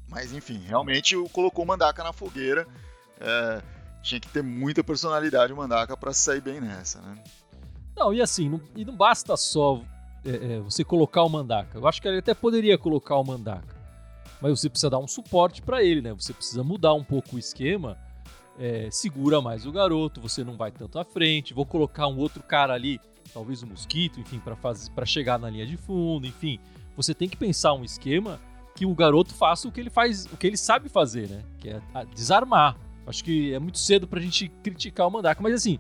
Mas 0.10 0.34
enfim, 0.34 0.60
realmente 0.60 1.16
colocou 1.30 1.64
o 1.64 1.68
Mandaca 1.68 2.04
na 2.04 2.14
fogueira. 2.14 2.68
É, 3.20 3.62
tinha 4.02 4.20
que 4.20 4.28
ter 4.28 4.42
muita 4.42 4.84
personalidade 4.84 5.54
o 5.54 5.58
Mandaca 5.58 5.96
para 5.96 6.14
sair 6.14 6.42
bem 6.42 6.60
nessa, 6.60 7.00
né? 7.02 7.18
Não, 7.96 8.14
e 8.14 8.22
assim, 8.22 8.50
não, 8.50 8.62
e 8.76 8.84
não 8.84 8.96
basta 8.96 9.38
só 9.38 9.82
é, 10.26 10.56
é, 10.56 10.60
você 10.60 10.84
colocar 10.84 11.24
o 11.24 11.30
Mandaca. 11.30 11.78
Eu 11.78 11.88
acho 11.88 12.02
que 12.02 12.08
ele 12.08 12.20
até 12.20 12.34
poderia 12.34 12.78
colocar 12.78 13.16
o 13.16 13.24
Mandaca. 13.24 13.71
Mas 14.42 14.60
você 14.60 14.70
precisa 14.70 14.90
dar 14.90 15.00
um 15.00 15.08
suporte 15.08 15.62
para 15.62 15.84
ele, 15.84 16.02
né? 16.02 16.14
Você 16.14 16.34
precisa 16.34 16.64
mudar 16.64 16.94
um 16.94 17.04
pouco 17.04 17.36
o 17.36 17.40
esquema. 17.40 17.98
É, 18.60 18.90
segura 18.92 19.42
mais 19.42 19.66
o 19.66 19.72
garoto, 19.72 20.20
você 20.20 20.44
não 20.44 20.58
vai 20.58 20.72
tanto 20.72 21.00
à 21.00 21.06
frente. 21.06 21.54
Vou 21.54 21.66
colocar 21.66 22.08
um 22.08 22.18
outro 22.18 22.42
cara 22.44 22.74
ali 22.74 23.00
talvez 23.34 23.62
o 23.64 23.68
mosquito, 23.68 24.20
enfim, 24.20 24.42
para 24.94 25.06
chegar 25.06 25.40
na 25.40 25.50
linha 25.50 25.66
de 25.66 25.78
fundo, 25.78 26.28
enfim. 26.28 26.60
Você 26.96 27.14
tem 27.14 27.30
que 27.30 27.38
pensar 27.38 27.74
um 27.74 27.84
esquema 27.84 28.40
que 28.76 28.86
o 28.86 28.94
garoto 28.94 29.34
faça 29.34 29.68
o 29.68 29.72
que 29.72 29.80
ele 29.80 29.90
faz, 29.90 30.26
o 30.26 30.38
que 30.38 30.48
ele 30.48 30.58
sabe 30.58 30.90
fazer, 30.90 31.30
né? 31.30 31.44
Que 31.60 31.70
é 31.70 31.82
desarmar. 32.14 32.78
Acho 33.06 33.24
que 33.24 33.54
é 33.54 33.60
muito 33.60 33.80
cedo 33.80 34.08
pra 34.08 34.20
gente 34.20 34.50
criticar 34.64 35.08
o 35.08 35.12
Mandaca, 35.12 35.42
mas 35.42 35.54
assim, 35.54 35.80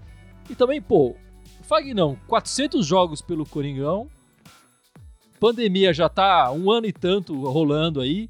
e 0.49 0.55
também, 0.55 0.81
pô, 0.81 1.15
Fagnão, 1.61 2.17
400 2.27 2.85
jogos 2.85 3.21
pelo 3.21 3.45
Coringão, 3.45 4.09
pandemia 5.39 5.93
já 5.93 6.09
tá 6.09 6.51
um 6.51 6.71
ano 6.71 6.87
e 6.87 6.93
tanto 6.93 7.33
rolando 7.49 8.01
aí, 8.01 8.29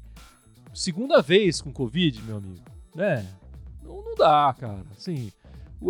segunda 0.74 1.20
vez 1.20 1.60
com 1.60 1.72
Covid, 1.72 2.22
meu 2.22 2.36
amigo, 2.36 2.62
né? 2.94 3.26
Não, 3.82 4.02
não 4.02 4.14
dá, 4.14 4.54
cara, 4.58 4.84
assim, 4.96 5.32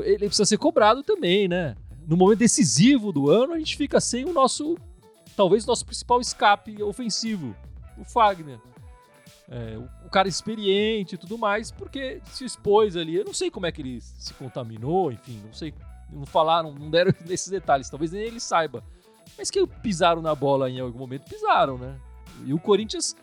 ele 0.04 0.26
precisa 0.26 0.44
ser 0.44 0.58
cobrado 0.58 1.02
também, 1.02 1.48
né? 1.48 1.76
no 2.06 2.16
momento 2.16 2.38
decisivo 2.38 3.12
do 3.12 3.30
ano, 3.30 3.52
a 3.52 3.58
gente 3.58 3.76
fica 3.76 4.00
sem 4.00 4.24
o 4.24 4.32
nosso, 4.32 4.76
talvez 5.36 5.64
o 5.64 5.66
nosso 5.66 5.84
principal 5.84 6.20
escape 6.20 6.82
ofensivo, 6.82 7.54
o 7.98 8.04
Fagner. 8.04 8.58
É, 9.48 9.76
o, 9.76 10.06
o, 10.06 10.10
cara 10.10 10.28
experiente 10.28 11.14
e 11.14 11.18
tudo 11.18 11.36
mais, 11.36 11.70
porque 11.70 12.22
se 12.26 12.44
expôs 12.44 12.96
ali. 12.96 13.16
Eu 13.16 13.24
não 13.24 13.34
sei 13.34 13.50
como 13.50 13.66
é 13.66 13.72
que 13.72 13.82
ele 13.82 14.00
se 14.00 14.32
contaminou, 14.34 15.12
enfim, 15.12 15.40
não 15.44 15.52
sei. 15.52 15.74
Não 16.10 16.24
falaram, 16.24 16.72
não 16.72 16.90
deram 16.90 17.12
nesses 17.26 17.48
detalhes, 17.48 17.90
talvez 17.90 18.12
nem 18.12 18.22
ele 18.22 18.40
saiba. 18.40 18.82
Mas 19.36 19.50
que 19.50 19.66
pisaram 19.66 20.22
na 20.22 20.34
bola 20.34 20.70
em 20.70 20.80
algum 20.80 20.98
momento, 20.98 21.28
pisaram, 21.28 21.76
né? 21.76 21.98
E 22.46 22.54
o 22.54 22.58
Corinthians 22.58 23.14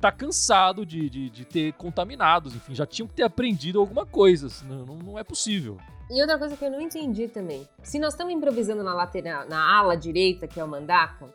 tá 0.00 0.12
cansado 0.12 0.84
de, 0.84 1.08
de, 1.08 1.30
de 1.30 1.44
ter 1.44 1.72
contaminados, 1.74 2.54
enfim, 2.54 2.74
já 2.74 2.86
tinham 2.86 3.08
que 3.08 3.14
ter 3.14 3.22
aprendido 3.22 3.80
alguma 3.80 4.06
coisa, 4.06 4.48
não, 4.64 4.86
não, 4.86 4.96
não 4.96 5.18
é 5.18 5.24
possível. 5.24 5.78
E 6.08 6.20
outra 6.20 6.38
coisa 6.38 6.56
que 6.56 6.64
eu 6.64 6.70
não 6.70 6.80
entendi 6.80 7.26
também. 7.26 7.66
Se 7.82 7.98
nós 7.98 8.12
estamos 8.12 8.32
improvisando 8.32 8.82
na 8.82 8.94
lateral, 8.94 9.48
na 9.48 9.76
ala 9.76 9.96
direita, 9.96 10.46
que 10.46 10.60
é 10.60 10.64
o 10.64 10.68
Mandaca, 10.68 11.26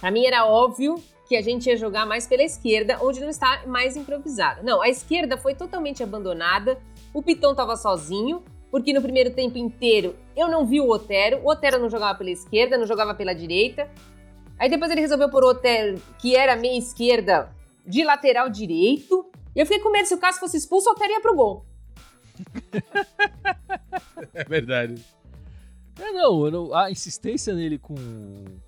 para 0.00 0.10
mim 0.10 0.24
era 0.24 0.46
óbvio 0.46 1.02
que 1.28 1.36
a 1.36 1.42
gente 1.42 1.66
ia 1.66 1.76
jogar 1.76 2.06
mais 2.06 2.26
pela 2.26 2.42
esquerda, 2.42 2.98
onde 3.00 3.20
não 3.20 3.28
está 3.28 3.62
mais 3.66 3.96
improvisada. 3.96 4.62
Não, 4.62 4.82
a 4.82 4.88
esquerda 4.88 5.36
foi 5.36 5.54
totalmente 5.54 6.02
abandonada. 6.02 6.78
O 7.12 7.22
Pitão 7.22 7.52
estava 7.52 7.76
sozinho, 7.76 8.42
porque 8.70 8.92
no 8.92 9.02
primeiro 9.02 9.30
tempo 9.30 9.58
inteiro 9.58 10.16
eu 10.34 10.48
não 10.48 10.66
vi 10.66 10.80
o 10.80 10.88
Otero. 10.90 11.40
O 11.44 11.50
Otero 11.50 11.78
não 11.78 11.90
jogava 11.90 12.18
pela 12.18 12.30
esquerda, 12.30 12.78
não 12.78 12.86
jogava 12.86 13.14
pela 13.14 13.34
direita. 13.34 13.88
Aí 14.62 14.70
depois 14.70 14.92
ele 14.92 15.00
resolveu 15.00 15.28
por 15.28 15.42
outro 15.42 15.68
que 16.20 16.36
era 16.36 16.54
meia 16.54 16.78
esquerda 16.78 17.52
de 17.84 18.04
lateral 18.04 18.48
direito. 18.48 19.28
E 19.56 19.58
eu 19.58 19.66
fiquei 19.66 19.82
com 19.82 19.90
medo 19.90 20.06
se 20.06 20.14
o 20.14 20.18
Cássio 20.18 20.38
fosse 20.38 20.56
expulso, 20.56 20.88
o 20.88 20.92
Otero 20.92 21.10
ia 21.10 21.20
pro 21.20 21.34
gol. 21.34 21.66
é 24.32 24.44
verdade. 24.44 25.04
É, 25.98 26.12
não, 26.12 26.48
não, 26.48 26.74
a 26.76 26.92
insistência 26.92 27.52
nele 27.52 27.76
com, 27.76 27.96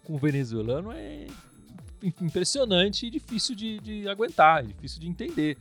com 0.02 0.14
o 0.14 0.18
venezuelano 0.18 0.90
é 0.90 1.28
impressionante 2.02 3.06
e 3.06 3.10
difícil 3.10 3.54
de, 3.54 3.78
de 3.78 4.08
aguentar, 4.08 4.64
difícil 4.64 5.00
de 5.00 5.06
entender. 5.06 5.56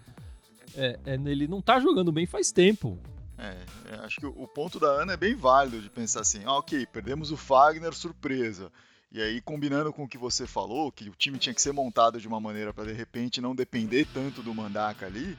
É, 0.75 0.99
é, 1.05 1.13
ele 1.13 1.47
não 1.47 1.61
tá 1.61 1.79
jogando 1.79 2.11
bem 2.11 2.25
faz 2.25 2.51
tempo. 2.51 2.97
É, 3.37 3.55
é, 3.91 3.95
acho 3.97 4.19
que 4.19 4.25
o 4.25 4.47
ponto 4.47 4.79
da 4.79 4.87
Ana 4.87 5.13
é 5.13 5.17
bem 5.17 5.35
válido 5.35 5.79
de 5.79 5.91
pensar 5.91 6.21
assim, 6.21 6.41
ah, 6.43 6.57
ok, 6.57 6.87
perdemos 6.87 7.29
o 7.29 7.37
Fagner, 7.37 7.93
surpresa. 7.93 8.71
E 9.13 9.21
aí, 9.21 9.39
combinando 9.41 9.93
com 9.93 10.05
o 10.05 10.07
que 10.07 10.17
você 10.17 10.47
falou, 10.47 10.91
que 10.91 11.07
o 11.07 11.13
time 11.15 11.37
tinha 11.37 11.53
que 11.53 11.61
ser 11.61 11.71
montado 11.71 12.19
de 12.19 12.27
uma 12.27 12.39
maneira 12.39 12.73
para 12.73 12.85
de 12.85 12.93
repente 12.93 13.39
não 13.39 13.53
depender 13.53 14.07
tanto 14.11 14.41
do 14.41 14.55
Mandaka 14.55 15.05
ali, 15.05 15.37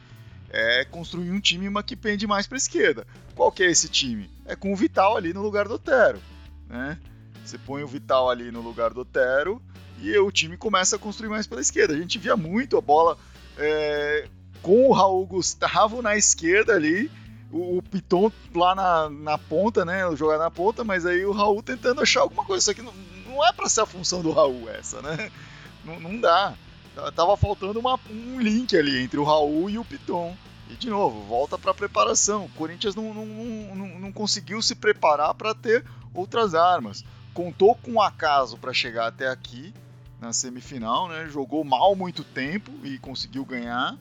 é 0.49 0.85
construir 0.85 1.33
um 1.33 1.40
time 1.40 1.69
que 1.83 1.97
pende 1.97 2.25
mais 2.25 2.47
para 2.47 2.57
esquerda. 2.57 3.04
Qual 3.35 3.50
que 3.50 3.64
é 3.64 3.71
esse 3.71 3.88
time? 3.88 4.31
É 4.47 4.54
com 4.54 4.73
o 4.73 4.76
Vital 4.76 5.16
ali 5.16 5.33
no 5.33 5.43
lugar 5.43 5.66
do 5.66 5.75
Otero, 5.75 6.23
né? 6.69 7.00
Você 7.45 7.59
põe 7.59 7.83
o 7.83 7.88
Vital 7.88 8.31
ali 8.31 8.52
no 8.52 8.61
lugar 8.61 8.95
do 8.95 9.00
Otero 9.00 9.61
e 10.00 10.16
o 10.19 10.31
time 10.31 10.57
começa 10.57 10.95
a 10.95 10.99
construir 10.99 11.31
mais 11.31 11.49
pela 11.49 11.61
esquerda. 11.61 11.95
A 11.95 11.99
gente 11.99 12.16
via 12.16 12.37
muito 12.37 12.76
a 12.76 12.81
bola 12.81 13.19
é, 13.59 14.28
com 14.62 14.88
o 14.88 14.93
Raul 14.93 15.26
Gustavo 15.26 16.00
na 16.00 16.16
esquerda 16.16 16.75
ali, 16.75 17.11
o, 17.50 17.83
Piton 17.83 18.31
lá 18.54 18.75
na, 18.75 19.11
na 19.11 19.38
ponta, 19.38 19.85
né? 19.85 20.04
Jogar 20.14 20.38
na 20.38 20.50
ponta, 20.50 20.85
mas 20.85 21.04
aí 21.04 21.25
o 21.25 21.33
Raul 21.33 21.61
tentando 21.61 22.00
achar 22.00 22.21
alguma 22.21 22.45
coisa. 22.45 22.61
Isso 22.62 22.71
aqui 22.71 22.83
não, 22.83 22.93
não 23.34 23.44
é 23.44 23.52
para 23.52 23.68
ser 23.68 23.80
a 23.80 23.86
função 23.86 24.22
do 24.22 24.32
Raul 24.32 24.68
essa, 24.70 25.02
né? 25.02 25.30
Não, 25.84 26.00
não 26.00 26.20
dá. 26.20 26.54
Tava 27.14 27.36
faltando 27.36 27.80
uma, 27.80 27.98
um 28.08 28.40
link 28.40 28.76
ali 28.76 29.02
entre 29.02 29.18
o 29.18 29.24
Raul 29.24 29.68
e 29.68 29.78
o 29.78 29.84
Piton. 29.84 30.36
E 30.70 30.74
de 30.76 30.88
novo, 30.88 31.20
volta 31.22 31.58
para 31.58 31.72
a 31.72 31.74
preparação. 31.74 32.44
O 32.44 32.48
Corinthians 32.50 32.94
não, 32.94 33.12
não, 33.12 33.26
não, 33.26 34.00
não 34.00 34.12
conseguiu 34.12 34.62
se 34.62 34.74
preparar 34.74 35.34
para 35.34 35.54
ter 35.54 35.84
outras 36.14 36.54
armas. 36.54 37.04
Contou 37.34 37.74
com 37.74 37.94
o 37.94 38.02
acaso 38.02 38.56
para 38.56 38.72
chegar 38.72 39.08
até 39.08 39.28
aqui 39.28 39.74
na 40.20 40.32
semifinal, 40.32 41.08
né? 41.08 41.28
Jogou 41.28 41.64
mal 41.64 41.94
muito 41.96 42.22
tempo 42.22 42.70
e 42.84 42.98
conseguiu 42.98 43.44
ganhar. 43.44 43.98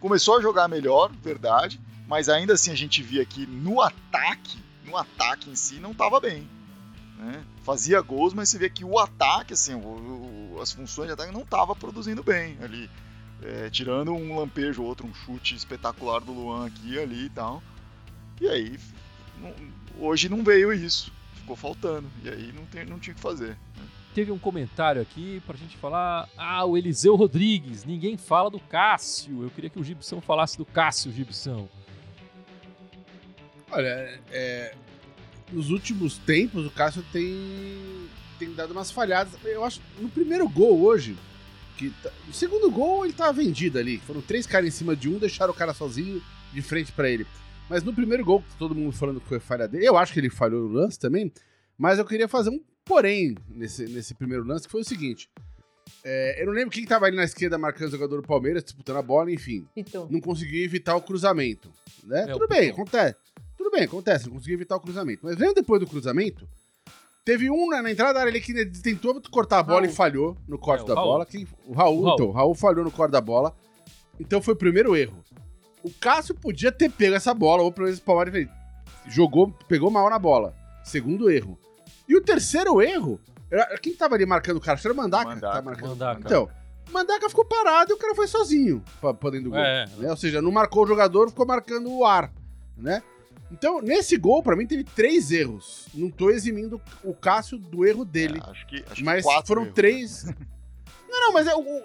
Começou 0.00 0.38
a 0.38 0.40
jogar 0.40 0.68
melhor, 0.68 1.10
verdade, 1.22 1.80
mas 2.06 2.28
ainda 2.28 2.54
assim 2.54 2.70
a 2.70 2.76
gente 2.76 3.02
via 3.02 3.26
que 3.26 3.44
no 3.44 3.82
ataque, 3.82 4.58
no 4.84 4.96
ataque 4.96 5.50
em 5.50 5.56
si 5.56 5.80
não 5.80 5.90
estava 5.90 6.20
bem. 6.20 6.48
Né? 7.16 7.44
Fazia 7.62 8.00
gols, 8.00 8.34
mas 8.34 8.48
você 8.48 8.58
vê 8.58 8.68
que 8.68 8.84
o 8.84 8.98
ataque, 8.98 9.54
assim, 9.54 9.74
o, 9.74 10.54
o, 10.54 10.58
as 10.60 10.72
funções 10.72 11.08
de 11.08 11.14
ataque 11.14 11.32
não 11.32 11.42
estava 11.42 11.74
produzindo 11.74 12.22
bem 12.22 12.58
ali. 12.62 12.90
É, 13.42 13.68
tirando 13.68 14.12
um 14.12 14.38
lampejo 14.38 14.82
ou 14.82 14.88
outro, 14.88 15.06
um 15.06 15.14
chute 15.14 15.54
espetacular 15.54 16.20
do 16.20 16.32
Luan 16.32 16.66
aqui 16.66 16.94
e 16.94 16.98
ali 16.98 17.26
e 17.26 17.30
tal. 17.30 17.62
E 18.40 18.48
aí, 18.48 18.78
não, 19.40 19.54
hoje 19.98 20.28
não 20.28 20.42
veio 20.42 20.72
isso. 20.72 21.12
Ficou 21.34 21.56
faltando. 21.56 22.08
E 22.22 22.28
aí 22.28 22.52
não, 22.52 22.64
tem, 22.66 22.84
não 22.84 22.98
tinha 22.98 23.12
o 23.12 23.16
que 23.16 23.22
fazer. 23.22 23.50
Né? 23.76 23.84
Teve 24.14 24.32
um 24.32 24.38
comentário 24.38 25.00
aqui 25.00 25.42
pra 25.46 25.56
gente 25.56 25.76
falar. 25.76 26.28
Ah, 26.36 26.64
o 26.64 26.76
Eliseu 26.76 27.14
Rodrigues. 27.16 27.84
Ninguém 27.84 28.16
fala 28.16 28.50
do 28.50 28.58
Cássio. 28.58 29.42
Eu 29.42 29.50
queria 29.50 29.70
que 29.70 29.78
o 29.78 29.84
Gibson 29.84 30.20
falasse 30.20 30.56
do 30.56 30.64
Cássio, 30.64 31.12
Gibson. 31.12 31.68
Olha, 33.70 34.20
é, 34.30 34.74
nos 35.52 35.70
últimos 35.70 36.18
tempos, 36.18 36.66
o 36.66 36.70
Cássio 36.70 37.04
tem, 37.12 37.36
tem 38.38 38.52
dado 38.52 38.72
umas 38.72 38.90
falhadas. 38.90 39.32
Eu 39.44 39.64
acho, 39.64 39.80
no 40.00 40.08
primeiro 40.08 40.48
gol 40.48 40.80
hoje, 40.80 41.16
que 41.76 41.90
tá, 42.02 42.10
no 42.26 42.32
segundo 42.32 42.70
gol 42.70 43.04
ele 43.04 43.14
tava 43.14 43.32
vendido 43.32 43.78
ali. 43.78 43.98
Foram 43.98 44.20
três 44.20 44.46
caras 44.46 44.68
em 44.68 44.72
cima 44.72 44.96
de 44.96 45.08
um, 45.08 45.18
deixaram 45.18 45.52
o 45.52 45.56
cara 45.56 45.74
sozinho 45.74 46.22
de 46.52 46.62
frente 46.62 46.92
para 46.92 47.08
ele. 47.08 47.26
Mas 47.68 47.82
no 47.82 47.92
primeiro 47.92 48.24
gol, 48.24 48.44
todo 48.58 48.74
mundo 48.74 48.92
falando 48.92 49.20
que 49.20 49.28
foi 49.28 49.40
falha 49.40 49.66
dele, 49.66 49.86
eu 49.86 49.96
acho 49.96 50.12
que 50.12 50.20
ele 50.20 50.30
falhou 50.30 50.68
no 50.68 50.74
lance 50.74 50.98
também, 50.98 51.32
mas 51.76 51.98
eu 51.98 52.04
queria 52.04 52.28
fazer 52.28 52.50
um 52.50 52.60
porém 52.84 53.34
nesse, 53.48 53.84
nesse 53.86 54.14
primeiro 54.14 54.44
lance, 54.44 54.66
que 54.66 54.70
foi 54.70 54.80
o 54.80 54.84
seguinte. 54.84 55.28
É, 56.04 56.40
eu 56.40 56.46
não 56.46 56.52
lembro 56.52 56.70
quem 56.70 56.84
estava 56.84 57.06
ali 57.06 57.16
na 57.16 57.24
esquerda 57.24 57.58
marcando 57.58 57.88
o 57.88 57.90
jogador 57.90 58.20
do 58.20 58.26
Palmeiras, 58.26 58.62
disputando 58.62 58.96
a 58.96 59.02
bola, 59.02 59.30
enfim. 59.30 59.66
Piton. 59.74 60.06
Não 60.08 60.20
conseguiu 60.20 60.64
evitar 60.64 60.94
o 60.96 61.02
cruzamento. 61.02 61.72
Né? 62.04 62.22
É, 62.22 62.32
Tudo 62.32 62.46
bem, 62.46 62.70
acontece. 62.70 63.16
Tudo 63.66 63.72
bem, 63.72 63.82
acontece, 63.82 64.26
não 64.26 64.34
conseguiu 64.34 64.54
evitar 64.54 64.76
o 64.76 64.80
cruzamento. 64.80 65.22
Mas 65.24 65.34
vendo 65.34 65.54
depois 65.54 65.80
do 65.80 65.88
cruzamento, 65.88 66.48
teve 67.24 67.50
um 67.50 67.68
na, 67.68 67.82
na 67.82 67.90
entrada 67.90 68.14
da 68.14 68.20
área 68.20 68.30
ali 68.30 68.40
que 68.40 68.64
tentou 68.80 69.20
cortar 69.28 69.58
a 69.58 69.62
bola 69.64 69.80
Raul. 69.80 69.90
e 69.90 69.92
falhou 69.92 70.36
no 70.46 70.56
corte 70.56 70.84
é, 70.84 70.86
da 70.86 70.94
Raul. 70.94 71.06
bola. 71.08 71.26
Que, 71.26 71.48
o 71.66 71.72
Raul, 71.72 71.98
o 71.98 72.04
Raul, 72.04 72.14
então, 72.14 72.26
o 72.26 72.30
Raul 72.30 72.54
falhou 72.54 72.84
no 72.84 72.92
corte 72.92 73.10
da 73.10 73.20
bola. 73.20 73.52
Então 74.20 74.40
foi 74.40 74.54
o 74.54 74.56
primeiro 74.56 74.94
erro. 74.94 75.20
O 75.82 75.90
Cássio 75.90 76.32
podia 76.32 76.70
ter 76.70 76.88
pego 76.88 77.16
essa 77.16 77.34
bola, 77.34 77.64
ou 77.64 77.72
pelo 77.72 77.86
menos 77.86 77.98
Palmeiras 77.98 78.32
fez. 78.32 78.48
Jogou, 79.08 79.50
pegou 79.66 79.90
mal 79.90 80.08
na 80.08 80.18
bola. 80.18 80.54
Segundo 80.84 81.28
erro. 81.28 81.58
E 82.08 82.16
o 82.16 82.22
terceiro 82.22 82.80
erro, 82.80 83.20
era, 83.50 83.76
quem 83.78 83.96
tava 83.96 84.14
ali 84.14 84.24
marcando 84.24 84.58
o 84.58 84.60
cara? 84.60 84.78
Era 84.78 84.92
o 84.92 84.96
Mandaka. 84.96 85.30
Mandaka, 85.30 85.56
tá 85.56 85.62
marcando. 85.62 85.88
Mandaka. 85.88 86.20
Então, 86.24 86.48
Mandaka 86.92 87.28
ficou 87.28 87.44
parado 87.44 87.90
e 87.90 87.94
o 87.94 87.98
cara 87.98 88.14
foi 88.14 88.28
sozinho 88.28 88.84
pra, 89.00 89.12
pra 89.12 89.30
dentro 89.30 89.46
do 89.46 89.50
gol. 89.50 89.58
É. 89.58 89.86
Né? 89.98 90.08
Ou 90.08 90.16
seja, 90.16 90.40
não 90.40 90.52
marcou 90.52 90.84
o 90.84 90.86
jogador, 90.86 91.28
ficou 91.30 91.44
marcando 91.44 91.92
o 91.92 92.04
ar, 92.04 92.32
né? 92.76 93.02
Então, 93.50 93.80
nesse 93.80 94.16
gol, 94.16 94.42
para 94.42 94.56
mim, 94.56 94.66
teve 94.66 94.82
três 94.82 95.30
erros. 95.30 95.86
Não 95.94 96.10
tô 96.10 96.30
eximindo 96.30 96.80
o 97.04 97.14
Cássio 97.14 97.58
do 97.58 97.86
erro 97.86 98.04
dele. 98.04 98.40
É, 98.44 98.50
acho 98.50 98.66
que, 98.66 98.84
acho 98.90 99.04
mas 99.04 99.24
foram 99.46 99.62
erros. 99.62 99.74
três. 99.74 100.24
não, 101.08 101.20
não, 101.20 101.32
mas 101.32 101.46
é 101.46 101.54
o. 101.54 101.84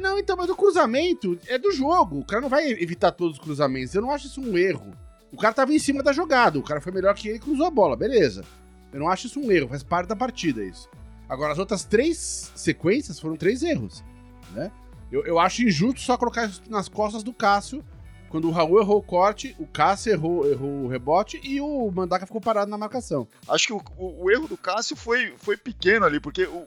Não, 0.00 0.18
então, 0.18 0.36
mas 0.36 0.48
o 0.48 0.56
cruzamento 0.56 1.38
é 1.46 1.58
do 1.58 1.72
jogo. 1.72 2.20
O 2.20 2.24
cara 2.24 2.40
não 2.40 2.48
vai 2.48 2.70
evitar 2.70 3.10
todos 3.10 3.36
os 3.38 3.44
cruzamentos. 3.44 3.94
Eu 3.94 4.02
não 4.02 4.10
acho 4.10 4.26
isso 4.26 4.40
um 4.40 4.56
erro. 4.56 4.96
O 5.30 5.36
cara 5.36 5.52
tava 5.52 5.74
em 5.74 5.78
cima 5.78 6.02
da 6.02 6.12
jogada. 6.12 6.58
O 6.58 6.62
cara 6.62 6.80
foi 6.80 6.92
melhor 6.92 7.14
que 7.14 7.28
ele 7.28 7.36
e 7.36 7.40
cruzou 7.40 7.66
a 7.66 7.70
bola. 7.70 7.96
Beleza. 7.96 8.44
Eu 8.92 9.00
não 9.00 9.08
acho 9.08 9.26
isso 9.26 9.40
um 9.40 9.50
erro. 9.50 9.68
Faz 9.68 9.82
parte 9.82 10.08
da 10.08 10.16
partida 10.16 10.64
isso. 10.64 10.88
Agora, 11.28 11.52
as 11.52 11.58
outras 11.58 11.84
três 11.84 12.52
sequências 12.54 13.18
foram 13.18 13.36
três 13.36 13.62
erros. 13.62 14.04
Né? 14.52 14.70
Eu, 15.10 15.24
eu 15.26 15.38
acho 15.38 15.62
injusto 15.62 16.00
só 16.00 16.16
colocar 16.16 16.50
nas 16.68 16.88
costas 16.88 17.22
do 17.22 17.32
Cássio 17.32 17.84
quando 18.32 18.48
o 18.48 18.50
Raul 18.50 18.80
errou 18.80 18.96
o 18.96 19.02
corte, 19.02 19.54
o 19.58 19.66
Cássio 19.66 20.10
errou, 20.10 20.50
errou 20.50 20.84
o 20.84 20.88
rebote 20.88 21.38
e 21.44 21.60
o 21.60 21.90
Mandaka 21.90 22.24
ficou 22.24 22.40
parado 22.40 22.70
na 22.70 22.78
marcação. 22.78 23.28
Acho 23.46 23.66
que 23.66 23.72
o, 23.74 23.82
o, 23.98 24.24
o 24.24 24.30
erro 24.30 24.48
do 24.48 24.56
Cássio 24.56 24.96
foi, 24.96 25.34
foi 25.36 25.54
pequeno 25.54 26.06
ali, 26.06 26.18
porque 26.18 26.44
o, 26.44 26.66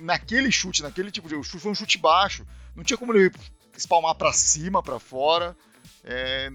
naquele 0.00 0.50
chute, 0.50 0.82
naquele 0.82 1.12
tipo 1.12 1.28
de. 1.28 1.40
Chute 1.44 1.60
foi 1.60 1.70
um 1.70 1.76
chute 1.76 1.96
baixo. 1.96 2.44
Não 2.74 2.82
tinha 2.82 2.98
como 2.98 3.14
ele 3.14 3.32
espalmar 3.76 4.16
para 4.16 4.32
cima, 4.32 4.82
para 4.82 4.98
fora. 4.98 5.56
É, 6.02 6.50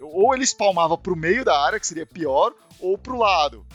ou 0.00 0.32
ele 0.34 0.44
espalmava 0.44 0.96
pro 0.96 1.14
meio 1.14 1.44
da 1.44 1.62
área, 1.62 1.78
que 1.78 1.86
seria 1.86 2.06
pior, 2.06 2.54
ou 2.78 2.96
pro 2.96 3.18
lado. 3.18 3.66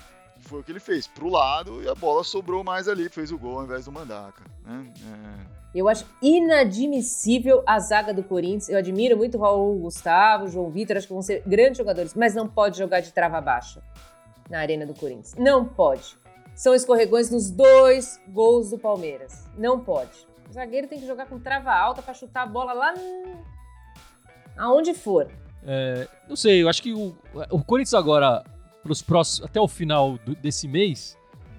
Foi 0.42 0.62
o 0.62 0.64
que 0.64 0.72
ele 0.72 0.80
fez, 0.80 1.06
pro 1.06 1.30
lado, 1.30 1.84
e 1.84 1.88
a 1.88 1.94
bola 1.94 2.24
sobrou 2.24 2.64
mais 2.64 2.88
ali, 2.88 3.08
fez 3.08 3.32
o 3.32 3.38
gol 3.38 3.60
ao 3.60 3.66
invés 3.66 3.86
do 3.86 3.92
Mandaka. 3.92 4.42
Né? 4.64 4.92
É, 5.00 5.55
eu 5.76 5.90
acho 5.90 6.06
inadmissível 6.22 7.62
a 7.66 7.78
zaga 7.80 8.14
do 8.14 8.24
Corinthians. 8.24 8.70
Eu 8.70 8.78
admiro 8.78 9.18
muito 9.18 9.38
o 9.38 9.42
Raul 9.42 9.78
Gustavo, 9.80 10.48
João 10.48 10.70
Vitor, 10.70 10.96
acho 10.96 11.06
que 11.06 11.14
vão 11.14 11.22
ser 11.22 11.44
grandes 11.46 11.78
jogadores, 11.78 12.14
mas 12.16 12.34
não 12.34 12.48
pode 12.48 12.78
jogar 12.78 13.02
de 13.02 13.12
trava 13.12 13.42
baixa 13.42 13.84
na 14.50 14.60
arena 14.60 14.86
do 14.86 14.94
Corinthians. 14.94 15.36
Não 15.36 15.66
pode. 15.66 16.18
São 16.56 16.74
escorregões 16.74 17.30
nos 17.30 17.52
dois 17.52 18.22
gols 18.30 18.70
do 18.70 18.78
Palmeiras. 18.78 19.50
Não 19.58 19.78
pode. 19.78 20.26
O 20.50 20.54
zagueiro 20.54 20.88
tem 20.88 20.98
que 20.98 21.06
jogar 21.06 21.26
com 21.26 21.38
trava 21.38 21.74
alta 21.74 22.02
para 22.02 22.14
chutar 22.14 22.44
a 22.44 22.46
bola 22.46 22.72
lá 22.72 22.94
aonde 24.56 24.94
for. 24.94 25.30
É, 25.68 26.08
não 26.30 26.38
sei, 26.38 26.64
eu 26.64 26.70
acho 26.70 26.82
que 26.82 26.94
o, 26.94 27.14
o 27.52 27.62
Corinthians 27.62 27.96
agora, 27.96 28.46
pros 28.82 29.02
próximos, 29.02 29.50
até 29.50 29.60
o 29.60 29.68
final 29.68 30.18
do, 30.20 30.36
desse 30.36 30.70
mês, 30.70 31.18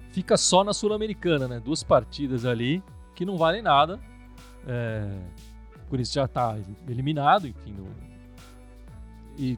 fica 0.09 0.37
só 0.37 0.63
na 0.63 0.73
Sul-Americana, 0.73 1.47
né? 1.47 1.59
Duas 1.59 1.83
partidas 1.83 2.45
ali 2.45 2.81
que 3.17 3.25
não 3.25 3.35
valem 3.35 3.63
nada. 3.63 3.99
É, 4.67 5.09
por 5.89 5.99
isso 5.99 6.13
já 6.13 6.25
está 6.25 6.55
eliminado, 6.87 7.47
enfim. 7.47 7.71
No, 7.71 7.87
e 9.37 9.57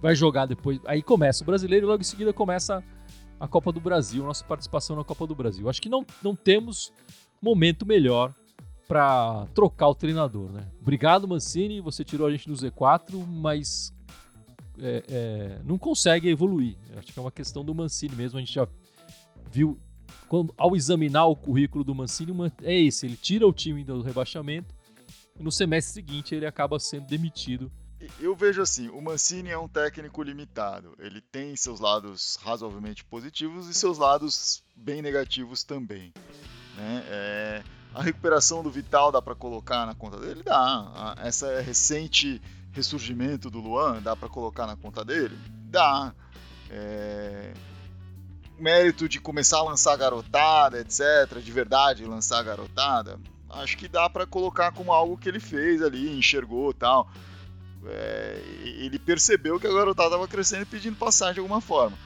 vai 0.00 0.14
jogar 0.14 0.46
depois. 0.46 0.80
Aí 0.86 1.02
começa 1.02 1.42
o 1.42 1.46
brasileiro 1.46 1.84
e 1.84 1.88
logo 1.88 2.00
em 2.00 2.04
seguida 2.04 2.32
começa 2.32 2.82
a 3.38 3.46
Copa 3.46 3.70
do 3.70 3.78
Brasil, 3.78 4.24
nossa 4.24 4.42
participação 4.42 4.96
na 4.96 5.04
Copa 5.04 5.26
do 5.26 5.34
Brasil. 5.34 5.68
Acho 5.68 5.82
que 5.82 5.88
não, 5.88 6.04
não 6.22 6.34
temos 6.34 6.90
momento 7.42 7.84
melhor 7.84 8.34
para 8.88 9.46
trocar 9.54 9.88
o 9.88 9.94
treinador, 9.94 10.50
né? 10.50 10.66
Obrigado, 10.80 11.28
Mancini, 11.28 11.82
você 11.82 12.02
tirou 12.02 12.26
a 12.26 12.30
gente 12.30 12.48
do 12.48 12.54
Z4, 12.54 13.22
mas 13.26 13.92
é, 14.80 15.04
é, 15.08 15.60
não 15.62 15.76
consegue 15.76 16.26
evoluir. 16.30 16.78
Acho 16.96 17.12
que 17.12 17.18
é 17.18 17.22
uma 17.22 17.30
questão 17.30 17.62
do 17.62 17.74
Mancini 17.74 18.16
mesmo. 18.16 18.38
A 18.38 18.40
gente 18.40 18.54
já 18.54 18.66
viu 19.52 19.78
quando, 20.28 20.54
ao 20.56 20.76
examinar 20.76 21.26
o 21.26 21.34
currículo 21.34 21.82
do 21.82 21.94
Mancini, 21.94 22.32
é 22.62 22.78
esse: 22.78 23.06
ele 23.06 23.16
tira 23.16 23.46
o 23.46 23.52
time 23.52 23.82
do 23.82 24.02
rebaixamento 24.02 24.74
e 25.38 25.42
no 25.42 25.50
semestre 25.50 25.94
seguinte 25.94 26.34
ele 26.34 26.46
acaba 26.46 26.78
sendo 26.78 27.06
demitido. 27.06 27.70
Eu 28.20 28.36
vejo 28.36 28.62
assim: 28.62 28.88
o 28.88 29.00
Mancini 29.00 29.50
é 29.50 29.58
um 29.58 29.68
técnico 29.68 30.22
limitado. 30.22 30.94
Ele 30.98 31.20
tem 31.20 31.56
seus 31.56 31.80
lados 31.80 32.38
razoavelmente 32.42 33.04
positivos 33.04 33.68
e 33.68 33.74
seus 33.74 33.98
lados 33.98 34.62
bem 34.76 35.02
negativos 35.02 35.64
também. 35.64 36.12
Né? 36.76 37.04
É, 37.08 37.62
a 37.94 38.02
recuperação 38.02 38.62
do 38.62 38.70
Vital 38.70 39.10
dá 39.10 39.20
para 39.20 39.34
colocar 39.34 39.84
na 39.86 39.94
conta 39.94 40.18
dele? 40.18 40.42
Dá. 40.44 41.16
Essa 41.18 41.60
recente 41.60 42.40
ressurgimento 42.70 43.50
do 43.50 43.60
Luan 43.60 44.00
dá 44.00 44.14
para 44.14 44.28
colocar 44.28 44.66
na 44.66 44.76
conta 44.76 45.04
dele? 45.04 45.36
Dá. 45.70 46.14
É... 46.70 47.52
Mérito 48.58 49.08
de 49.08 49.20
começar 49.20 49.58
a 49.58 49.62
lançar 49.62 49.96
garotada, 49.96 50.80
etc., 50.80 51.38
de 51.42 51.52
verdade 51.52 52.04
lançar 52.04 52.42
garotada, 52.42 53.18
acho 53.50 53.76
que 53.76 53.88
dá 53.88 54.08
para 54.08 54.26
colocar 54.26 54.72
como 54.72 54.92
algo 54.92 55.16
que 55.16 55.28
ele 55.28 55.40
fez 55.40 55.82
ali, 55.82 56.16
enxergou 56.16 56.72
tal. 56.72 57.10
É... 57.86 58.42
ele 58.64 58.98
percebeu 58.98 59.58
que 59.58 59.66
a 59.66 59.72
garotada 59.72 60.08
estava 60.08 60.28
crescendo 60.28 60.62
e 60.62 60.66
pedindo 60.66 60.96
passagem 60.96 61.34
de 61.34 61.40
alguma 61.40 61.60
forma. 61.60 61.96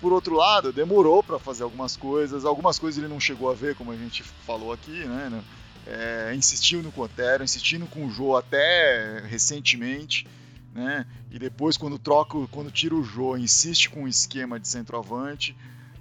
Por 0.00 0.12
outro 0.12 0.34
lado, 0.34 0.72
demorou 0.72 1.22
para 1.22 1.38
fazer 1.38 1.64
algumas 1.64 1.96
coisas, 1.96 2.44
algumas 2.44 2.78
coisas 2.78 2.98
ele 2.98 3.12
não 3.12 3.18
chegou 3.18 3.50
a 3.50 3.54
ver, 3.54 3.74
como 3.74 3.90
a 3.90 3.96
gente 3.96 4.22
falou 4.22 4.72
aqui, 4.72 5.04
né? 5.04 5.42
É, 5.86 6.32
insistiu 6.34 6.82
no 6.82 6.92
Cotero, 6.92 7.42
insistindo 7.42 7.86
com 7.86 8.06
o 8.06 8.10
Jô 8.10 8.36
até 8.36 9.20
recentemente, 9.26 10.26
né? 10.72 11.04
E 11.30 11.38
depois 11.38 11.76
quando 11.76 11.98
troca, 11.98 12.38
quando 12.50 12.70
tira 12.70 12.94
o 12.94 13.02
Jô, 13.02 13.36
insiste 13.36 13.90
com 13.90 14.02
um 14.02 14.08
esquema 14.08 14.60
de 14.60 14.68
centroavante. 14.68 15.56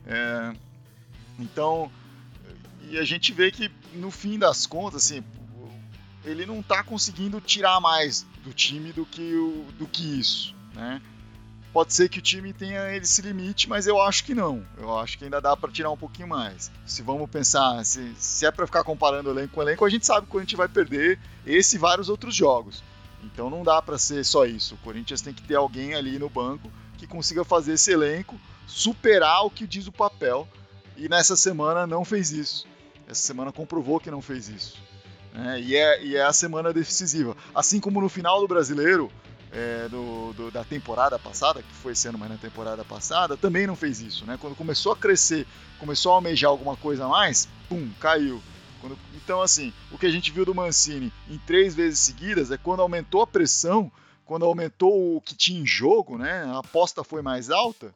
É, 0.07 0.53
então, 1.37 1.91
e 2.89 2.97
a 2.97 3.03
gente 3.03 3.33
vê 3.33 3.51
que 3.51 3.69
no 3.93 4.09
fim 4.09 4.39
das 4.39 4.65
contas, 4.65 5.05
assim, 5.05 5.23
ele 6.23 6.45
não 6.45 6.61
está 6.61 6.83
conseguindo 6.83 7.41
tirar 7.41 7.79
mais 7.81 8.25
do 8.43 8.53
time 8.53 8.93
do 8.93 9.05
que, 9.05 9.35
o, 9.35 9.65
do 9.77 9.85
que 9.85 10.19
isso, 10.19 10.55
né? 10.73 11.01
Pode 11.73 11.93
ser 11.93 12.09
que 12.09 12.17
o 12.17 12.21
time 12.21 12.53
tenha 12.53 12.95
esse 12.95 13.21
limite, 13.21 13.69
mas 13.69 13.85
eu 13.85 14.01
acho 14.01 14.23
que 14.23 14.33
não. 14.33 14.65
Eu 14.77 14.97
acho 14.97 15.17
que 15.17 15.25
ainda 15.25 15.39
dá 15.39 15.55
para 15.55 15.71
tirar 15.71 15.91
um 15.91 15.97
pouquinho 15.97 16.27
mais. 16.27 16.71
Se 16.85 17.03
vamos 17.03 17.29
pensar, 17.29 17.85
se, 17.85 18.15
se 18.17 18.45
é 18.45 18.51
para 18.51 18.65
ficar 18.65 18.83
comparando 18.83 19.29
elenco 19.29 19.53
com 19.53 19.61
elenco, 19.61 19.85
a 19.85 19.89
gente 19.89 20.05
sabe 20.05 20.21
que 20.21 20.29
o 20.29 20.31
Corinthians 20.31 20.57
vai 20.57 20.67
perder 20.67 21.19
esse 21.45 21.75
e 21.75 21.79
vários 21.79 22.09
outros 22.09 22.33
jogos. 22.33 22.81
Então 23.23 23.49
não 23.49 23.63
dá 23.63 23.79
para 23.81 23.97
ser 23.97 24.23
só 24.23 24.45
isso. 24.45 24.73
O 24.75 24.77
Corinthians 24.79 25.21
tem 25.21 25.33
que 25.33 25.43
ter 25.43 25.55
alguém 25.55 25.93
ali 25.93 26.17
no 26.17 26.29
banco 26.29 26.71
que 26.97 27.05
consiga 27.05 27.43
fazer 27.43 27.73
esse 27.73 27.91
elenco 27.91 28.39
superar 28.67 29.45
o 29.45 29.50
que 29.50 29.65
diz 29.65 29.88
o 29.88 29.91
papel. 29.91 30.47
E 30.95 31.07
nessa 31.07 31.36
semana 31.36 31.88
não 31.88 32.03
fez 32.03 32.31
isso. 32.31 32.67
Essa 33.07 33.21
semana 33.21 33.51
comprovou 33.51 34.00
que 34.00 34.12
não 34.12 34.21
fez 34.21 34.50
isso. 34.50 34.77
É, 35.33 35.59
e, 35.62 35.75
é, 35.75 36.03
e 36.03 36.15
é 36.15 36.24
a 36.24 36.33
semana 36.33 36.74
decisiva. 36.74 37.36
Assim 37.55 37.79
como 37.79 38.01
no 38.01 38.09
final 38.09 38.41
do 38.41 38.47
brasileiro, 38.47 39.12
é, 39.51 39.88
do, 39.88 40.33
do, 40.33 40.51
da 40.51 40.63
temporada 40.63 41.17
passada, 41.17 41.62
que 41.62 41.74
foi 41.75 41.93
esse 41.93 42.07
ano, 42.07 42.17
mas 42.17 42.29
na 42.29 42.38
temporada 42.38 42.83
passada, 42.83 43.38
também 43.38 43.65
não 43.67 43.75
fez 43.75 44.01
isso, 44.01 44.25
né? 44.25 44.38
Quando 44.39 44.55
começou 44.55 44.91
a 44.91 44.97
crescer, 44.97 45.47
começou 45.79 46.12
a 46.12 46.15
almejar 46.15 46.50
alguma 46.50 46.75
coisa 46.75 47.05
a 47.05 47.07
mais, 47.07 47.47
pum, 47.69 47.89
caiu. 48.00 48.41
Quando, 48.81 48.97
então, 49.15 49.41
assim, 49.41 49.74
o 49.91 49.97
que 49.97 50.05
a 50.05 50.12
gente 50.12 50.31
viu 50.31 50.45
do 50.45 50.53
Mancini 50.53 51.12
em 51.29 51.38
três 51.38 51.74
vezes 51.75 52.00
seguidas 52.00 52.51
é 52.51 52.57
quando 52.57 52.81
aumentou 52.81 53.21
a 53.21 53.27
pressão, 53.27 53.91
quando 54.25 54.45
aumentou 54.45 55.15
o 55.15 55.21
que 55.21 55.36
tinha 55.36 55.62
em 55.62 55.65
jogo, 55.65 56.17
né? 56.17 56.43
A 56.43 56.59
aposta 56.59 57.03
foi 57.03 57.21
mais 57.21 57.50
alta, 57.50 57.93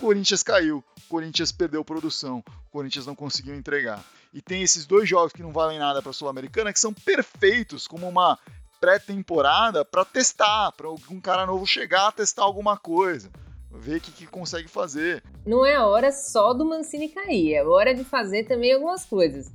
Corinthians 0.00 0.42
caiu, 0.42 0.82
Corinthians 1.10 1.52
perdeu 1.52 1.84
produção, 1.84 2.42
Corinthians 2.70 3.06
não 3.06 3.14
conseguiu 3.14 3.54
entregar. 3.54 4.02
E 4.32 4.40
tem 4.40 4.62
esses 4.62 4.86
dois 4.86 5.06
jogos 5.06 5.32
que 5.32 5.42
não 5.42 5.52
valem 5.52 5.78
nada 5.78 6.00
para 6.00 6.10
a 6.10 6.14
Sul-Americana 6.14 6.72
que 6.72 6.80
são 6.80 6.92
perfeitos 6.92 7.86
como 7.86 8.08
uma 8.08 8.38
pré-temporada 8.80 9.84
para 9.84 10.04
testar, 10.04 10.72
para 10.72 10.88
um 10.88 11.20
cara 11.20 11.44
novo 11.44 11.66
chegar, 11.66 12.12
testar 12.12 12.44
alguma 12.44 12.78
coisa, 12.78 13.30
ver 13.70 13.98
o 13.98 14.00
que, 14.00 14.10
que, 14.10 14.26
consegue 14.26 14.68
fazer. 14.68 15.22
Não 15.44 15.66
é 15.66 15.78
hora 15.78 16.10
só 16.10 16.54
do 16.54 16.64
Mancini 16.64 17.10
cair, 17.10 17.54
é 17.54 17.64
hora 17.64 17.94
de 17.94 18.02
fazer 18.02 18.44
também 18.44 18.72
algumas 18.72 19.04
coisas. 19.04 19.52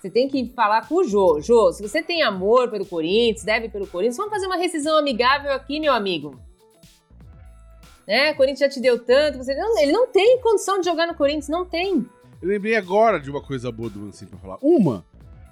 Você 0.00 0.10
tem 0.10 0.28
que 0.28 0.52
falar 0.54 0.88
com 0.88 0.96
o 0.96 1.04
Jô. 1.04 1.40
Jô, 1.40 1.72
se 1.72 1.80
você 1.80 2.02
tem 2.02 2.22
amor 2.22 2.68
pelo 2.70 2.84
Corinthians, 2.84 3.44
deve 3.44 3.68
pelo 3.68 3.86
Corinthians, 3.86 4.16
vamos 4.16 4.32
fazer 4.32 4.46
uma 4.46 4.56
rescisão 4.56 4.98
amigável 4.98 5.52
aqui, 5.52 5.78
meu 5.78 5.92
amigo. 5.92 6.45
Né? 8.06 8.32
Corinthians 8.34 8.60
já 8.60 8.68
te 8.68 8.80
deu 8.80 8.98
tanto, 8.98 9.38
você 9.38 9.54
não, 9.54 9.78
ele 9.80 9.92
não 9.92 10.06
tem 10.06 10.40
condição 10.40 10.78
de 10.78 10.86
jogar 10.86 11.06
no 11.06 11.14
Corinthians, 11.14 11.48
não 11.48 11.64
tem. 11.64 12.06
Eu 12.40 12.48
lembrei 12.48 12.76
agora 12.76 13.18
de 13.18 13.30
uma 13.30 13.42
coisa 13.42 13.72
boa 13.72 13.90
do 13.90 13.98
Mancini 13.98 14.30
pra 14.30 14.38
falar. 14.38 14.58
Uma! 14.62 15.04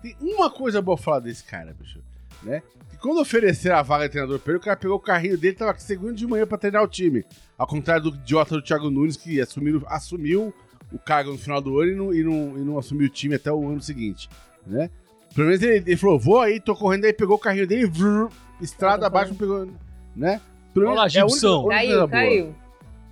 Tem 0.02 0.16
uma 0.20 0.50
coisa 0.50 0.80
boa 0.82 0.96
pra 0.96 1.04
falar 1.04 1.20
desse 1.20 1.42
cara, 1.42 1.74
bicho. 1.78 1.98
Né? 2.42 2.62
Quando 3.00 3.20
ofereceram 3.20 3.76
a 3.76 3.82
vaga 3.82 4.04
de 4.04 4.12
treinador 4.12 4.38
pra 4.38 4.52
ele, 4.52 4.58
o 4.58 4.62
cara 4.62 4.76
pegou 4.76 4.96
o 4.96 5.00
carrinho 5.00 5.36
dele 5.36 5.54
e 5.54 5.58
tava 5.58 5.78
segundo 5.78 6.14
de 6.14 6.26
manhã 6.26 6.46
pra 6.46 6.56
treinar 6.56 6.82
o 6.82 6.88
time. 6.88 7.24
Ao 7.56 7.66
contrário 7.66 8.04
do 8.04 8.16
idiota 8.16 8.54
do 8.54 8.62
Thiago 8.62 8.90
Nunes, 8.90 9.16
que 9.16 9.40
assumiu, 9.40 9.82
assumiu 9.86 10.54
o 10.92 10.98
cargo 10.98 11.32
no 11.32 11.38
final 11.38 11.60
do 11.60 11.78
ano 11.80 11.90
e 11.90 11.94
não, 11.94 12.14
e, 12.14 12.22
não, 12.22 12.58
e 12.58 12.60
não 12.64 12.78
assumiu 12.78 13.06
o 13.06 13.10
time 13.10 13.34
até 13.34 13.52
o 13.52 13.68
ano 13.68 13.82
seguinte, 13.82 14.28
né? 14.66 14.90
Pelo 15.34 15.48
menos 15.48 15.62
ele, 15.62 15.84
ele 15.86 15.96
falou, 15.96 16.18
vou 16.18 16.40
aí, 16.40 16.60
tô 16.60 16.74
correndo 16.74 17.04
aí, 17.04 17.12
pegou 17.12 17.36
o 17.36 17.38
carrinho 17.38 17.66
dele, 17.66 17.86
vrr, 17.86 18.30
estrada 18.60 19.06
abaixo, 19.06 19.34
pegou, 19.34 19.68
né? 20.14 20.40
Olha 20.76 20.92
lá, 20.92 21.08
Gibson. 21.08 21.70
É 21.70 21.76
caiu, 21.76 22.08
caiu. 22.08 22.54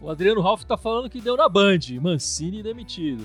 O 0.00 0.10
Adriano 0.10 0.40
Ralph 0.40 0.64
tá 0.64 0.76
falando 0.76 1.08
que 1.08 1.20
deu 1.20 1.36
na 1.36 1.48
Band, 1.48 1.78
Mancini 2.00 2.62
demitido. 2.62 3.22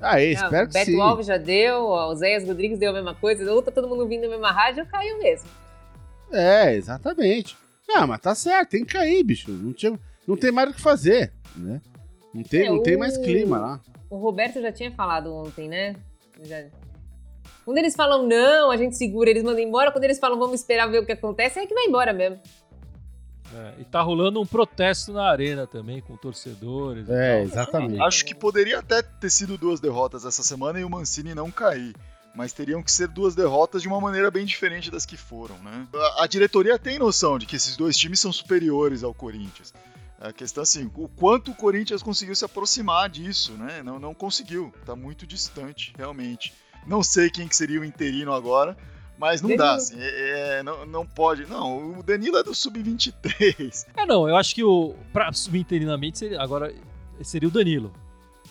Ah, 0.00 0.20
é, 0.20 0.26
espero 0.26 0.52
não, 0.52 0.66
que 0.66 0.72
Beto 0.74 0.86
sim. 0.86 0.92
Beto 0.92 1.02
Alves 1.02 1.26
já 1.26 1.36
deu, 1.36 1.86
o 1.86 2.14
Zéias 2.14 2.46
Rodrigues 2.46 2.78
deu 2.78 2.90
a 2.90 2.94
mesma 2.94 3.14
coisa, 3.14 3.50
ou 3.52 3.62
tá 3.62 3.70
todo 3.70 3.88
mundo 3.88 4.06
vindo 4.06 4.22
na 4.22 4.28
mesma 4.28 4.52
rádio, 4.52 4.86
caiu 4.86 5.18
mesmo. 5.18 5.48
É, 6.30 6.74
exatamente. 6.74 7.56
Não, 7.88 8.06
mas 8.06 8.20
tá 8.20 8.34
certo, 8.34 8.70
tem 8.70 8.84
que 8.84 8.92
cair, 8.92 9.24
bicho. 9.24 9.50
Não, 9.50 9.72
tinha, 9.72 9.98
não 10.26 10.36
tem 10.36 10.52
mais 10.52 10.70
o 10.70 10.74
que 10.74 10.80
fazer, 10.80 11.32
né? 11.56 11.80
Não 12.32 12.42
tem, 12.42 12.66
é, 12.66 12.68
não 12.68 12.76
o... 12.76 12.82
tem 12.82 12.96
mais 12.96 13.16
clima 13.16 13.58
lá. 13.58 13.80
O 14.10 14.18
Roberto 14.18 14.60
já 14.60 14.70
tinha 14.70 14.90
falado 14.92 15.34
ontem, 15.34 15.68
né? 15.68 15.96
Já... 16.42 16.64
Quando 17.64 17.78
eles 17.78 17.96
falam 17.96 18.26
não, 18.26 18.70
a 18.70 18.76
gente 18.76 18.96
segura, 18.96 19.30
eles 19.30 19.42
mandam 19.42 19.60
embora. 19.60 19.90
Quando 19.90 20.04
eles 20.04 20.18
falam 20.18 20.38
vamos 20.38 20.60
esperar 20.60 20.86
ver 20.86 21.00
o 21.00 21.06
que 21.06 21.12
acontece, 21.12 21.58
é 21.58 21.66
que 21.66 21.74
vai 21.74 21.84
embora 21.84 22.12
mesmo. 22.12 22.38
É, 23.54 23.80
e 23.80 23.84
tá 23.84 24.02
rolando 24.02 24.40
um 24.40 24.46
protesto 24.46 25.12
na 25.12 25.24
arena 25.30 25.66
também, 25.66 26.00
com 26.00 26.16
torcedores. 26.16 27.08
É, 27.08 27.42
exatamente. 27.42 28.00
Acho 28.02 28.24
que 28.24 28.34
poderia 28.34 28.78
até 28.78 29.00
ter 29.02 29.30
sido 29.30 29.56
duas 29.56 29.80
derrotas 29.80 30.24
essa 30.24 30.42
semana 30.42 30.78
e 30.78 30.84
o 30.84 30.90
Mancini 30.90 31.34
não 31.34 31.50
cair 31.50 31.94
mas 32.34 32.52
teriam 32.52 32.82
que 32.82 32.92
ser 32.92 33.08
duas 33.08 33.34
derrotas 33.34 33.82
de 33.82 33.88
uma 33.88 34.00
maneira 34.00 34.30
bem 34.30 34.46
diferente 34.46 34.92
das 34.92 35.04
que 35.04 35.16
foram, 35.16 35.58
né? 35.58 35.88
A, 35.92 36.22
a 36.22 36.26
diretoria 36.28 36.78
tem 36.78 36.96
noção 36.96 37.36
de 37.36 37.46
que 37.46 37.56
esses 37.56 37.76
dois 37.76 37.96
times 37.96 38.20
são 38.20 38.32
superiores 38.32 39.02
ao 39.02 39.12
Corinthians. 39.12 39.74
A 40.20 40.32
questão 40.32 40.62
assim, 40.62 40.90
o 40.94 41.08
quanto 41.08 41.50
o 41.50 41.54
Corinthians 41.54 42.02
conseguiu 42.02 42.36
se 42.36 42.44
aproximar 42.44 43.08
disso, 43.08 43.52
né? 43.54 43.82
Não, 43.82 43.98
não 43.98 44.14
conseguiu, 44.14 44.72
tá 44.86 44.94
muito 44.94 45.26
distante, 45.26 45.92
realmente. 45.96 46.52
Não 46.86 47.02
sei 47.02 47.28
quem 47.28 47.48
que 47.48 47.56
seria 47.56 47.80
o 47.80 47.84
interino 47.84 48.32
agora, 48.32 48.76
mas 49.18 49.42
não 49.42 49.48
Danilo. 49.50 49.66
dá, 49.66 49.74
assim, 49.74 49.96
é, 49.98 50.58
é, 50.58 50.62
não, 50.62 50.86
não 50.86 51.06
pode. 51.06 51.46
Não, 51.46 51.98
o 51.98 52.02
Danilo 52.02 52.36
é 52.38 52.42
do 52.42 52.54
Sub-23. 52.54 53.86
É, 53.96 54.06
não, 54.06 54.28
eu 54.28 54.36
acho 54.36 54.54
que 54.54 54.62
o. 54.62 54.94
Pra 55.12 55.32
subir 55.32 55.60
interinamente, 55.60 56.18
seria, 56.18 56.40
agora 56.40 56.72
seria 57.22 57.48
o 57.48 57.52
Danilo. 57.52 57.92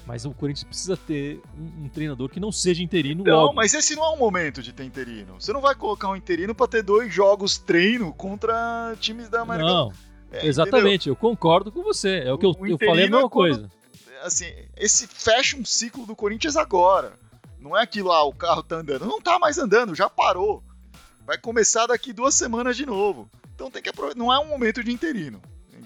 Mas 0.06 0.23
o 0.23 0.32
Corinthians 0.32 0.63
precisa 0.63 0.95
ter 0.95 1.41
um, 1.58 1.86
um 1.86 1.89
treinador 1.89 2.30
que 2.30 2.39
não 2.39 2.49
seja 2.49 2.82
interino 2.82 3.25
Não, 3.25 3.41
logo. 3.41 3.53
mas 3.53 3.73
esse 3.73 3.93
não 3.93 4.06
é 4.06 4.10
o 4.10 4.17
momento 4.17 4.62
de 4.62 4.71
ter 4.71 4.86
interino. 4.86 5.36
Você 5.38 5.51
não 5.51 5.60
vai 5.60 5.75
colocar 5.75 6.10
um 6.10 6.15
interino 6.15 6.56
para 6.56 6.67
ter 6.67 6.82
dois 6.82 7.13
jogos 7.13 7.58
treino 7.58 8.13
contra 8.13 8.95
times 9.01 9.27
da 9.27 9.41
América 9.41 9.67
Não, 9.67 9.91
é, 10.32 10.47
exatamente, 10.47 11.10
entendeu? 11.10 11.13
eu 11.13 11.15
concordo 11.17 11.73
com 11.73 11.84
você. 11.84 12.19
É 12.19 12.32
o 12.32 12.38
que 12.38 12.45
eu, 12.45 12.56
eu 12.65 12.77
falei 12.77 13.06
a 13.06 13.10
mesma 13.10 13.17
é 13.17 13.21
quando, 13.21 13.30
coisa. 13.32 13.71
Assim, 14.23 14.45
esse 14.77 15.08
fecha 15.08 15.58
um 15.58 15.65
ciclo 15.65 16.06
do 16.06 16.15
Corinthians 16.15 16.56
agora. 16.56 17.13
Não 17.67 17.77
é 17.77 17.84
aquilo 17.84 18.10
lá, 18.10 18.17
ah, 18.17 18.23
o 18.23 18.34
carro 18.34 18.63
tá 18.63 18.77
andando. 18.77 19.06
Não 19.06 19.21
tá 19.21 19.38
mais 19.38 19.58
andando, 19.58 19.93
já 19.93 20.10
parou. 20.10 20.63
Vai 21.25 21.38
começar 21.38 21.88
daqui 21.88 22.13
duas 22.13 22.34
semanas 22.34 22.77
de 22.77 22.86
novo. 22.86 23.30
Então 23.53 23.69
tem 23.69 23.82
que 23.82 23.89
aproveitar. 23.89 24.17
Não 24.17 24.32
é 24.32 24.39
um 24.39 24.47
momento 24.47 24.84
de 24.84 24.91
interino. 24.91 25.41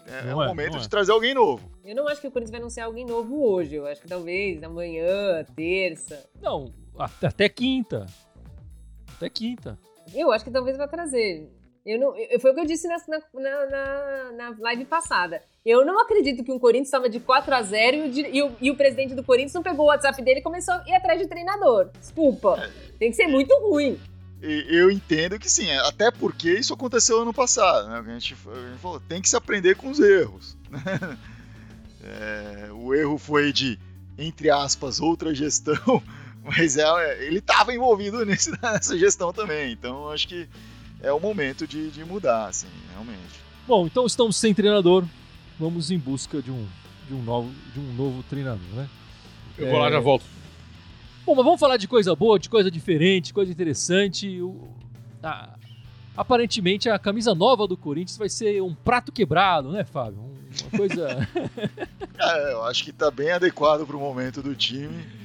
É, 0.06 0.30
é 0.30 0.36
o 0.36 0.44
é, 0.44 0.48
momento 0.48 0.78
de 0.78 0.86
é. 0.86 0.90
trazer 0.90 1.12
alguém 1.12 1.34
novo. 1.34 1.72
Eu 1.84 1.96
não 1.96 2.08
acho 2.08 2.22
que 2.22 2.28
o 2.28 2.32
Corinthians 2.32 2.52
vai 2.52 2.60
anunciar 2.60 2.86
alguém 2.86 3.06
novo 3.06 3.44
hoje. 3.44 3.76
Eu 3.76 3.88
acho 3.88 4.02
que 4.02 4.08
talvez 4.08 4.62
amanhã, 4.62 5.44
terça. 5.56 6.24
Não, 6.40 6.72
até 7.00 7.50
quinta. 7.50 8.06
Até 9.16 9.30
quinta. 9.30 9.80
Eu 10.14 10.32
acho 10.32 10.46
que 10.46 10.52
talvez 10.52 10.78
vai 10.78 10.88
trazer. 10.88 11.50
Eu 11.84 12.00
não, 12.00 12.16
eu, 12.16 12.40
foi 12.40 12.52
o 12.52 12.54
que 12.54 12.60
eu 12.60 12.66
disse 12.66 12.88
na, 12.88 12.98
na, 13.08 13.66
na, 13.66 14.32
na, 14.34 14.56
live 14.60 14.86
passada. 14.86 15.42
Eu 15.66 15.86
não 15.86 16.00
acredito 16.02 16.44
que 16.44 16.52
um 16.52 16.58
Corinthians 16.58 16.88
estava 16.88 17.08
de 17.08 17.20
4 17.20 17.54
a 17.54 17.62
0 17.62 17.98
e 17.98 18.02
o, 18.02 18.06
e, 18.08 18.44
o, 18.44 18.52
e 18.62 18.72
o, 18.72 18.76
presidente 18.76 19.14
do 19.14 19.24
Corinthians 19.24 19.54
não 19.54 19.62
pegou 19.62 19.86
o 19.86 19.90
WhatsApp 19.90 20.20
dele 20.24 20.40
e 20.40 20.44
começou 20.44 20.74
a 20.74 20.84
ir 20.88 20.96
atrás 20.96 21.20
de 21.20 21.28
treinador. 21.28 21.90
Desculpa. 22.00 22.60
É. 22.60 22.92
Tem 22.98 23.12
que 23.12 23.16
ser 23.16 23.28
muito 23.28 23.54
ruim 23.60 24.00
eu 24.42 24.90
entendo 24.90 25.38
que 25.38 25.50
sim, 25.50 25.72
até 25.72 26.10
porque 26.10 26.52
isso 26.52 26.74
aconteceu 26.74 27.22
ano 27.22 27.34
passado, 27.34 27.88
né? 27.90 28.00
A 28.00 28.14
gente, 28.14 28.36
a 28.48 28.70
gente 28.70 28.80
falou, 28.80 29.00
tem 29.00 29.22
que 29.22 29.30
se 29.30 29.36
aprender 29.36 29.76
com 29.76 29.90
os 29.90 30.00
erros. 30.00 30.58
É, 32.04 32.70
o 32.72 32.96
erro 32.96 33.16
foi 33.16 33.54
de, 33.54 33.78
entre 34.18 34.50
aspas, 34.50 35.00
outra 35.00 35.36
gestão, 35.36 36.02
mas 36.44 36.76
é, 36.76 37.24
ele 37.24 37.38
estava 37.38 37.76
envolvido 37.76 38.26
nesse, 38.26 38.50
nessa 38.60 38.98
gestão 38.98 39.32
também, 39.32 39.72
então 39.72 40.10
acho 40.10 40.28
que 40.28 40.50
é 41.00 41.14
o 41.14 41.20
momento 41.20 41.68
de, 41.68 41.92
de 41.92 42.04
mudar, 42.04 42.48
assim, 42.48 42.66
realmente. 42.92 43.40
Bom, 43.68 43.86
então 43.86 44.08
estamos 44.08 44.36
sem 44.36 44.52
treinador, 44.52 45.06
vamos 45.60 45.92
em 45.92 45.98
busca 45.98 46.42
de 46.42 46.52
um, 46.52 46.68
de 47.08 47.14
um, 47.14 47.22
novo, 47.22 47.52
de 47.74 47.80
um 47.80 47.94
novo 47.94 48.24
treinador, 48.24 48.68
né? 48.74 48.90
Eu 49.58 49.70
vou 49.70 49.80
lá, 49.80 49.92
já 49.92 50.00
volto. 50.00 50.26
Bom, 51.26 51.36
mas 51.36 51.46
vamos 51.46 51.60
falar 51.60 51.78
de 51.78 51.88
coisa 51.88 52.16
boa, 52.16 52.40
de 52.40 52.50
coisa 52.50 52.72
diferente, 52.72 53.34
coisa 53.34 53.52
interessante. 53.52 54.42
O, 54.42 54.70
a, 55.22 55.56
aparentemente 56.16 56.90
a 56.90 56.98
camisa 56.98 57.36
nova 57.36 57.68
do 57.68 57.78
Corinthians 57.78 58.18
vai 58.18 58.30
ser 58.30 58.62
um 58.62 58.74
prato 58.74 59.12
quebrado, 59.12 59.72
né, 59.72 59.84
Fábio? 59.84 60.20
Uma 60.64 60.78
coisa. 60.78 61.08
é, 62.20 62.54
eu 62.54 62.64
acho 62.64 62.84
que 62.84 62.92
tá 62.92 63.12
bem 63.12 63.32
adequado 63.32 63.86
pro 63.86 64.00
momento 64.00 64.42
do 64.42 64.56
time. 64.56 65.21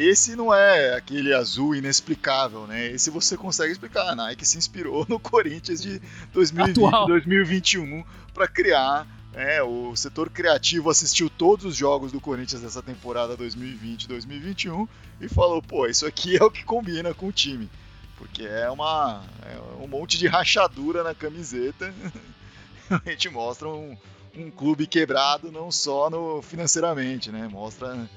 Esse 0.00 0.34
não 0.34 0.52
é 0.54 0.94
aquele 0.94 1.34
azul 1.34 1.74
inexplicável, 1.74 2.66
né? 2.66 2.90
Esse 2.90 3.10
você 3.10 3.36
consegue 3.36 3.70
explicar. 3.70 4.08
A 4.08 4.16
Nike 4.16 4.46
se 4.46 4.56
inspirou 4.56 5.04
no 5.10 5.20
Corinthians 5.20 5.82
de 5.82 6.00
2020, 6.32 7.06
2021 7.06 8.02
para 8.32 8.48
criar. 8.48 9.06
É, 9.34 9.62
o 9.62 9.94
setor 9.94 10.30
criativo 10.30 10.88
assistiu 10.88 11.28
todos 11.28 11.66
os 11.66 11.76
jogos 11.76 12.10
do 12.12 12.20
Corinthians 12.20 12.62
dessa 12.62 12.82
temporada 12.82 13.36
2020-2021 13.36 14.88
e 15.20 15.28
falou: 15.28 15.60
pô, 15.60 15.86
isso 15.86 16.06
aqui 16.06 16.34
é 16.34 16.42
o 16.42 16.50
que 16.50 16.64
combina 16.64 17.12
com 17.12 17.26
o 17.26 17.32
time. 17.32 17.68
Porque 18.16 18.42
é, 18.42 18.70
uma, 18.70 19.22
é 19.42 19.82
um 19.84 19.86
monte 19.86 20.16
de 20.16 20.26
rachadura 20.26 21.02
na 21.02 21.14
camiseta. 21.14 21.92
a 22.88 23.10
gente 23.10 23.28
mostra 23.28 23.68
um, 23.68 23.94
um 24.34 24.50
clube 24.50 24.86
quebrado 24.86 25.52
não 25.52 25.70
só 25.70 26.08
no 26.08 26.40
financeiramente, 26.40 27.30
né? 27.30 27.46
Mostra 27.48 28.08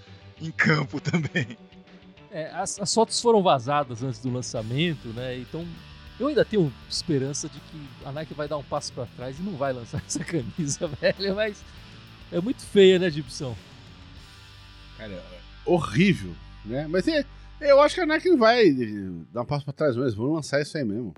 em 0.41 0.49
campo 0.49 1.01
também. 1.01 1.57
É, 2.33 2.49
as, 2.51 2.79
as, 2.79 2.91
fotos 2.91 3.21
foram 3.21 3.43
vazadas 3.43 4.01
antes 4.01 4.19
do 4.19 4.31
lançamento, 4.33 5.09
né? 5.09 5.37
Então 5.37 5.63
eu 6.19 6.27
ainda 6.27 6.43
tenho 6.43 6.73
esperança 6.89 7.47
de 7.47 7.59
que 7.59 7.87
a 8.03 8.11
Nike 8.11 8.33
vai 8.33 8.47
dar 8.47 8.57
um 8.57 8.63
passo 8.63 8.91
para 8.91 9.05
trás 9.05 9.39
e 9.39 9.43
não 9.43 9.55
vai 9.55 9.71
lançar 9.71 10.01
essa 10.07 10.23
camisa, 10.23 10.87
velho. 10.87 11.35
Mas 11.35 11.63
é 12.31 12.41
muito 12.41 12.63
feia, 12.63 12.97
né, 12.97 13.07
Gibson? 13.11 13.55
Cara, 14.97 15.13
é 15.13 15.41
horrível, 15.63 16.33
né? 16.65 16.87
Mas 16.87 17.07
é, 17.07 17.23
eu 17.61 17.79
acho 17.79 17.93
que 17.93 18.01
a 18.01 18.05
Nike 18.05 18.29
não 18.29 18.37
vai 18.39 18.65
dar 19.31 19.43
um 19.43 19.45
passo 19.45 19.63
para 19.63 19.73
trás 19.73 19.95
mesmo. 19.95 20.25
Vão 20.25 20.33
lançar 20.33 20.59
isso 20.59 20.75
aí 20.75 20.83
mesmo. 20.83 21.13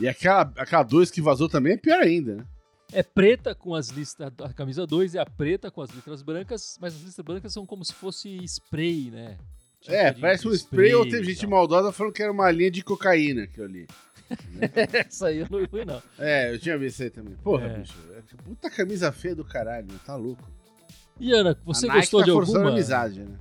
E 0.00 0.08
aquela, 0.08 0.50
aquela 0.56 0.82
2 0.82 1.10
que 1.10 1.20
vazou 1.20 1.50
também 1.50 1.74
é 1.74 1.76
pior 1.76 2.00
ainda, 2.00 2.36
né? 2.36 2.46
É 2.92 3.02
preta 3.02 3.54
com 3.54 3.74
as 3.74 3.88
listas. 3.88 4.32
A 4.42 4.52
camisa 4.54 4.86
2 4.86 5.16
é 5.16 5.18
a 5.18 5.26
preta 5.26 5.70
com 5.70 5.82
as 5.82 5.92
letras 5.92 6.22
brancas, 6.22 6.78
mas 6.80 6.94
as 6.94 7.02
letras 7.02 7.24
brancas 7.24 7.52
são 7.52 7.66
como 7.66 7.84
se 7.84 7.92
fosse 7.92 8.42
spray, 8.44 9.10
né? 9.10 9.36
Tipo 9.86 9.96
é, 9.96 10.12
parece 10.12 10.48
um 10.48 10.52
spray, 10.52 10.88
spray 10.88 10.94
ou 10.96 11.08
teve 11.08 11.32
gente 11.32 11.46
maldosa 11.46 11.92
falando 11.92 12.12
que 12.12 12.22
era 12.22 12.32
uma 12.32 12.50
linha 12.50 12.70
de 12.72 12.82
cocaína 12.82 13.44
aquilo 13.44 13.66
ali. 13.66 13.86
Essa 15.06 15.28
aí 15.28 15.38
eu 15.38 15.46
não 15.48 15.60
vi, 15.60 15.84
não. 15.84 16.02
É, 16.18 16.52
eu 16.52 16.58
tinha 16.58 16.76
visto 16.76 16.94
isso 16.94 17.02
aí 17.04 17.10
também. 17.10 17.34
Porra, 17.36 17.66
é. 17.66 17.78
bicho. 17.78 17.94
É 18.16 18.42
puta 18.42 18.68
camisa 18.68 19.12
feia 19.12 19.36
do 19.36 19.44
caralho, 19.44 19.86
tá 20.04 20.16
louco. 20.16 20.42
E 21.20 21.32
Ana, 21.32 21.56
você 21.64 21.88
a 21.88 21.94
gostou 21.94 22.20
tá 22.20 22.24
de 22.24 22.30
alguma? 22.32 22.70
amizade, 22.70 23.20
né? 23.20 23.36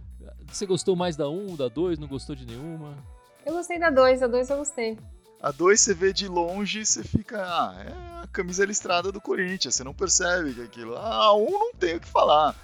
Você 0.48 0.68
gostou 0.68 0.96
mais 0.96 1.16
da 1.16 1.28
1, 1.28 1.52
um, 1.52 1.56
da 1.56 1.68
2, 1.68 1.98
não 1.98 2.08
gostou 2.08 2.36
de 2.36 2.46
nenhuma? 2.46 2.96
Eu 3.44 3.54
gostei 3.54 3.80
da 3.80 3.90
2, 3.90 4.22
a 4.22 4.28
2 4.28 4.50
eu 4.52 4.58
gostei. 4.58 4.98
A 5.42 5.52
2 5.52 5.82
você 5.82 5.94
vê 5.96 6.14
de 6.14 6.28
longe, 6.28 6.86
você 6.86 7.04
fica, 7.04 7.42
ah, 7.42 7.76
é 7.84 8.24
a 8.24 8.28
camisa 8.28 8.64
listrada 8.64 9.12
do 9.12 9.20
Corinthians, 9.20 9.76
você 9.76 9.84
não 9.84 9.94
percebe 9.94 10.54
que 10.54 10.62
aquilo. 10.62 10.96
Ah, 10.96 11.26
a 11.26 11.36
1 11.36 11.44
um 11.44 11.52
não 11.52 11.74
tem 11.74 11.96
o 11.96 12.00
que 12.00 12.08
falar. 12.08 12.56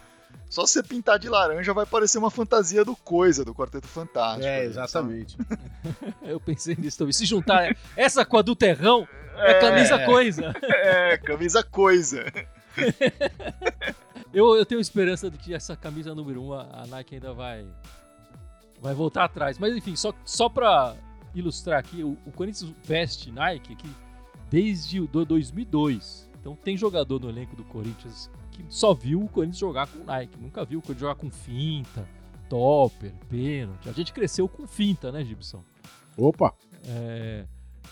Só 0.49 0.67
você 0.67 0.83
pintar 0.83 1.17
de 1.17 1.29
laranja 1.29 1.73
vai 1.73 1.85
parecer 1.85 2.17
uma 2.17 2.29
fantasia 2.29 2.83
do 2.83 2.95
Coisa, 2.95 3.45
do 3.45 3.55
Quarteto 3.55 3.87
Fantástico. 3.87 4.45
É, 4.45 4.65
exatamente. 4.65 5.37
Eu 6.21 6.39
pensei 6.39 6.75
nisso 6.77 6.97
também. 6.97 7.13
Se 7.13 7.25
juntar 7.25 7.75
essa 7.95 8.25
com 8.25 8.37
a 8.37 8.41
do 8.41 8.55
Terrão, 8.55 9.07
é, 9.35 9.51
é 9.51 9.59
camisa 9.59 9.99
Coisa. 10.05 10.53
É, 10.61 11.17
camisa 11.17 11.63
Coisa. 11.63 12.25
eu, 14.33 14.55
eu 14.55 14.65
tenho 14.65 14.81
esperança 14.81 15.29
de 15.29 15.37
que 15.37 15.53
essa 15.53 15.75
camisa 15.75 16.13
número 16.13 16.41
1 16.41 16.47
um, 16.47 16.53
a 16.53 16.85
Nike 16.87 17.15
ainda 17.15 17.33
vai 17.33 17.65
vai 18.81 18.93
voltar 18.93 19.25
atrás. 19.25 19.57
Mas 19.57 19.75
enfim, 19.75 19.95
só, 19.95 20.13
só 20.25 20.49
pra 20.49 20.95
ilustrar 21.33 21.79
aqui, 21.79 22.03
o, 22.03 22.17
o 22.25 22.31
Corinthians 22.31 22.73
veste 22.83 23.31
Nike 23.31 23.73
aqui 23.73 23.89
desde 24.49 24.99
o 24.99 25.07
2002. 25.07 26.29
Então 26.39 26.55
tem 26.55 26.75
jogador 26.75 27.21
no 27.21 27.29
elenco 27.29 27.55
do 27.55 27.63
Corinthians 27.63 28.29
que 28.51 28.65
só 28.69 28.93
viu 28.93 29.23
o 29.23 29.29
Corinthians 29.29 29.57
jogar 29.57 29.87
com 29.87 30.03
Nike, 30.03 30.37
nunca 30.39 30.63
viu 30.63 30.79
o 30.79 30.81
Corinthians 30.81 31.01
jogar 31.01 31.15
com 31.15 31.29
finta, 31.31 32.07
topper, 32.49 33.13
pênalti. 33.29 33.89
A 33.89 33.93
gente 33.93 34.13
cresceu 34.13 34.47
com 34.47 34.67
finta, 34.67 35.11
né, 35.11 35.23
Gibson? 35.23 35.63
Opa! 36.17 36.53
É, 36.85 37.45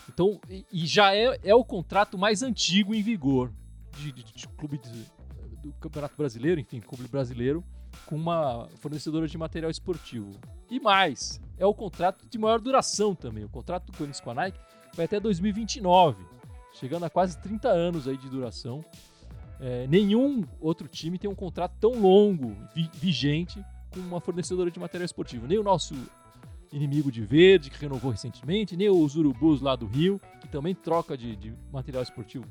então, 0.08 0.40
e, 0.48 0.64
e, 0.72 0.86
já 0.86 1.14
é, 1.14 1.38
é 1.42 1.54
o 1.54 1.64
contrato 1.64 2.18
mais 2.18 2.42
antigo 2.42 2.94
em 2.94 3.02
vigor 3.02 3.52
de, 3.96 4.12
de, 4.12 4.24
de 4.24 4.48
clube 4.48 4.78
de, 4.78 5.06
do 5.62 5.72
Campeonato 5.74 6.16
Brasileiro, 6.16 6.60
enfim, 6.60 6.80
clube 6.80 7.08
brasileiro, 7.08 7.64
com 8.06 8.16
uma 8.16 8.68
fornecedora 8.76 9.26
de 9.26 9.38
material 9.38 9.70
esportivo. 9.70 10.30
E 10.70 10.80
mais, 10.80 11.40
é 11.58 11.66
o 11.66 11.74
contrato 11.74 12.26
de 12.28 12.38
maior 12.38 12.60
duração 12.60 13.14
também. 13.14 13.44
O 13.44 13.48
contrato 13.48 13.86
do 13.86 13.92
Corinthians 13.92 14.20
com 14.20 14.30
a 14.30 14.34
Nike 14.34 14.58
vai 14.94 15.04
até 15.04 15.20
2029, 15.20 16.24
chegando 16.72 17.04
a 17.04 17.10
quase 17.10 17.38
30 17.38 17.68
anos 17.68 18.08
aí 18.08 18.16
de 18.16 18.28
duração. 18.28 18.84
É, 19.60 19.86
nenhum 19.86 20.44
outro 20.58 20.88
time 20.88 21.18
tem 21.18 21.28
um 21.28 21.34
contrato 21.34 21.74
tão 21.78 22.00
longo, 22.00 22.56
vi 22.74 22.90
vigente, 22.94 23.62
com 23.90 24.00
uma 24.00 24.20
fornecedora 24.20 24.70
de 24.70 24.80
material 24.80 25.04
esportivo. 25.04 25.46
Nem 25.46 25.58
o 25.58 25.62
nosso 25.62 25.94
inimigo 26.72 27.10
de 27.10 27.22
verde, 27.22 27.70
que 27.70 27.78
renovou 27.78 28.10
recentemente, 28.10 28.76
nem 28.76 28.88
os 28.88 29.16
Urubus 29.16 29.60
lá 29.60 29.76
do 29.76 29.86
Rio, 29.86 30.20
que 30.40 30.48
também 30.48 30.74
troca 30.74 31.16
de, 31.16 31.36
de 31.36 31.52
material 31.72 32.02
esportivo. 32.02 32.46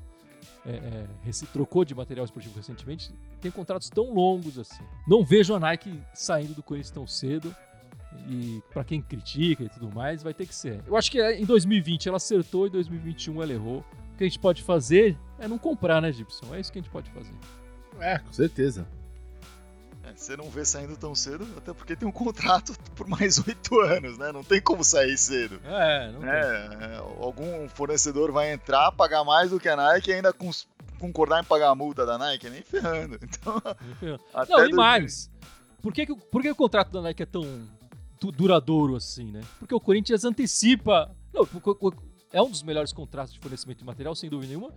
É, 0.66 1.08
é, 1.26 1.32
se 1.32 1.46
trocou 1.48 1.86
de 1.86 1.96
material 1.96 2.26
esportivo 2.26 2.56
recentemente, 2.56 3.12
tem 3.40 3.50
contratos 3.50 3.90
tão 3.90 4.14
longos 4.14 4.60
assim. 4.60 4.84
Não 5.08 5.24
vejo 5.24 5.56
a 5.56 5.60
Nike 5.60 6.00
saindo 6.14 6.54
do 6.54 6.62
Corinthians 6.62 6.92
tão 6.92 7.08
cedo. 7.08 7.56
E 8.28 8.62
para 8.74 8.84
quem 8.84 9.02
critica 9.02 9.64
e 9.64 9.70
tudo 9.70 9.90
mais, 9.94 10.24
vai 10.24 10.34
ter 10.34 10.48
que 10.48 10.54
ser. 10.54 10.84
Eu 10.88 10.98
acho 10.98 11.12
que 11.12 11.22
é, 11.22 11.40
em 11.40 11.46
2020 11.46 12.08
ela 12.08 12.18
acertou, 12.18 12.68
em 12.68 12.72
2021 12.72 13.42
ela 13.42 13.54
errou. 13.54 13.86
Que 14.20 14.26
a 14.26 14.28
gente 14.28 14.40
pode 14.40 14.64
fazer 14.64 15.18
é 15.40 15.48
não 15.48 15.58
comprar, 15.58 16.02
né, 16.02 16.12
Gibson? 16.12 16.54
É 16.54 16.60
isso 16.60 16.70
que 16.74 16.78
a 16.78 16.82
gente 16.82 16.92
pode 16.92 17.10
fazer. 17.12 17.34
É, 18.02 18.20
com 18.20 18.34
certeza. 18.34 18.86
É, 20.04 20.12
você 20.14 20.36
não 20.36 20.50
vê 20.50 20.66
saindo 20.66 20.98
tão 20.98 21.16
cedo, 21.16 21.48
até 21.56 21.72
porque 21.72 21.96
tem 21.96 22.06
um 22.06 22.12
contrato 22.12 22.74
por 22.98 23.08
mais 23.08 23.40
oito 23.48 23.80
anos, 23.80 24.18
né? 24.18 24.34
Não 24.34 24.44
tem 24.44 24.60
como 24.60 24.84
sair 24.84 25.18
cedo. 25.18 25.62
É, 25.64 26.12
não 26.12 26.26
é, 26.26 26.40
é, 26.82 26.98
algum 26.98 27.70
fornecedor 27.70 28.30
vai 28.30 28.52
entrar, 28.52 28.92
pagar 28.92 29.24
mais 29.24 29.52
do 29.52 29.58
que 29.58 29.70
a 29.70 29.78
Nike 29.78 30.12
e 30.12 30.16
ainda 30.16 30.36
concordar 31.00 31.42
em 31.42 31.46
pagar 31.46 31.70
a 31.70 31.76
multa 31.76 32.06
da 32.06 32.18
Nike, 32.18 32.50
nem 32.50 32.62
ferrando. 32.62 33.18
Então, 33.24 33.62
nem 33.86 33.96
ferrando. 33.96 34.22
não, 34.50 34.66
e 34.68 34.74
mais. 34.74 35.32
Por 35.82 35.94
que, 35.94 36.06
que, 36.06 36.14
por 36.14 36.42
que 36.42 36.52
o 36.52 36.56
contrato 36.56 36.92
da 36.92 37.02
Nike 37.02 37.24
é 37.24 37.26
tão 37.26 37.66
duradouro 38.36 38.98
assim, 38.98 39.32
né? 39.32 39.40
Porque 39.60 39.74
o 39.74 39.80
Corinthians 39.80 40.26
antecipa. 40.26 41.10
Não, 41.34 41.46
é 42.32 42.42
um 42.42 42.50
dos 42.50 42.64
melhores 42.64 42.94
contratos 42.94 43.34
de 43.34 43.40
fornecimento 43.40 43.80
de 43.80 43.86
material, 43.86 44.16
sem 44.16 44.30
dúvida 44.30 44.50
nenhuma. 44.50 44.74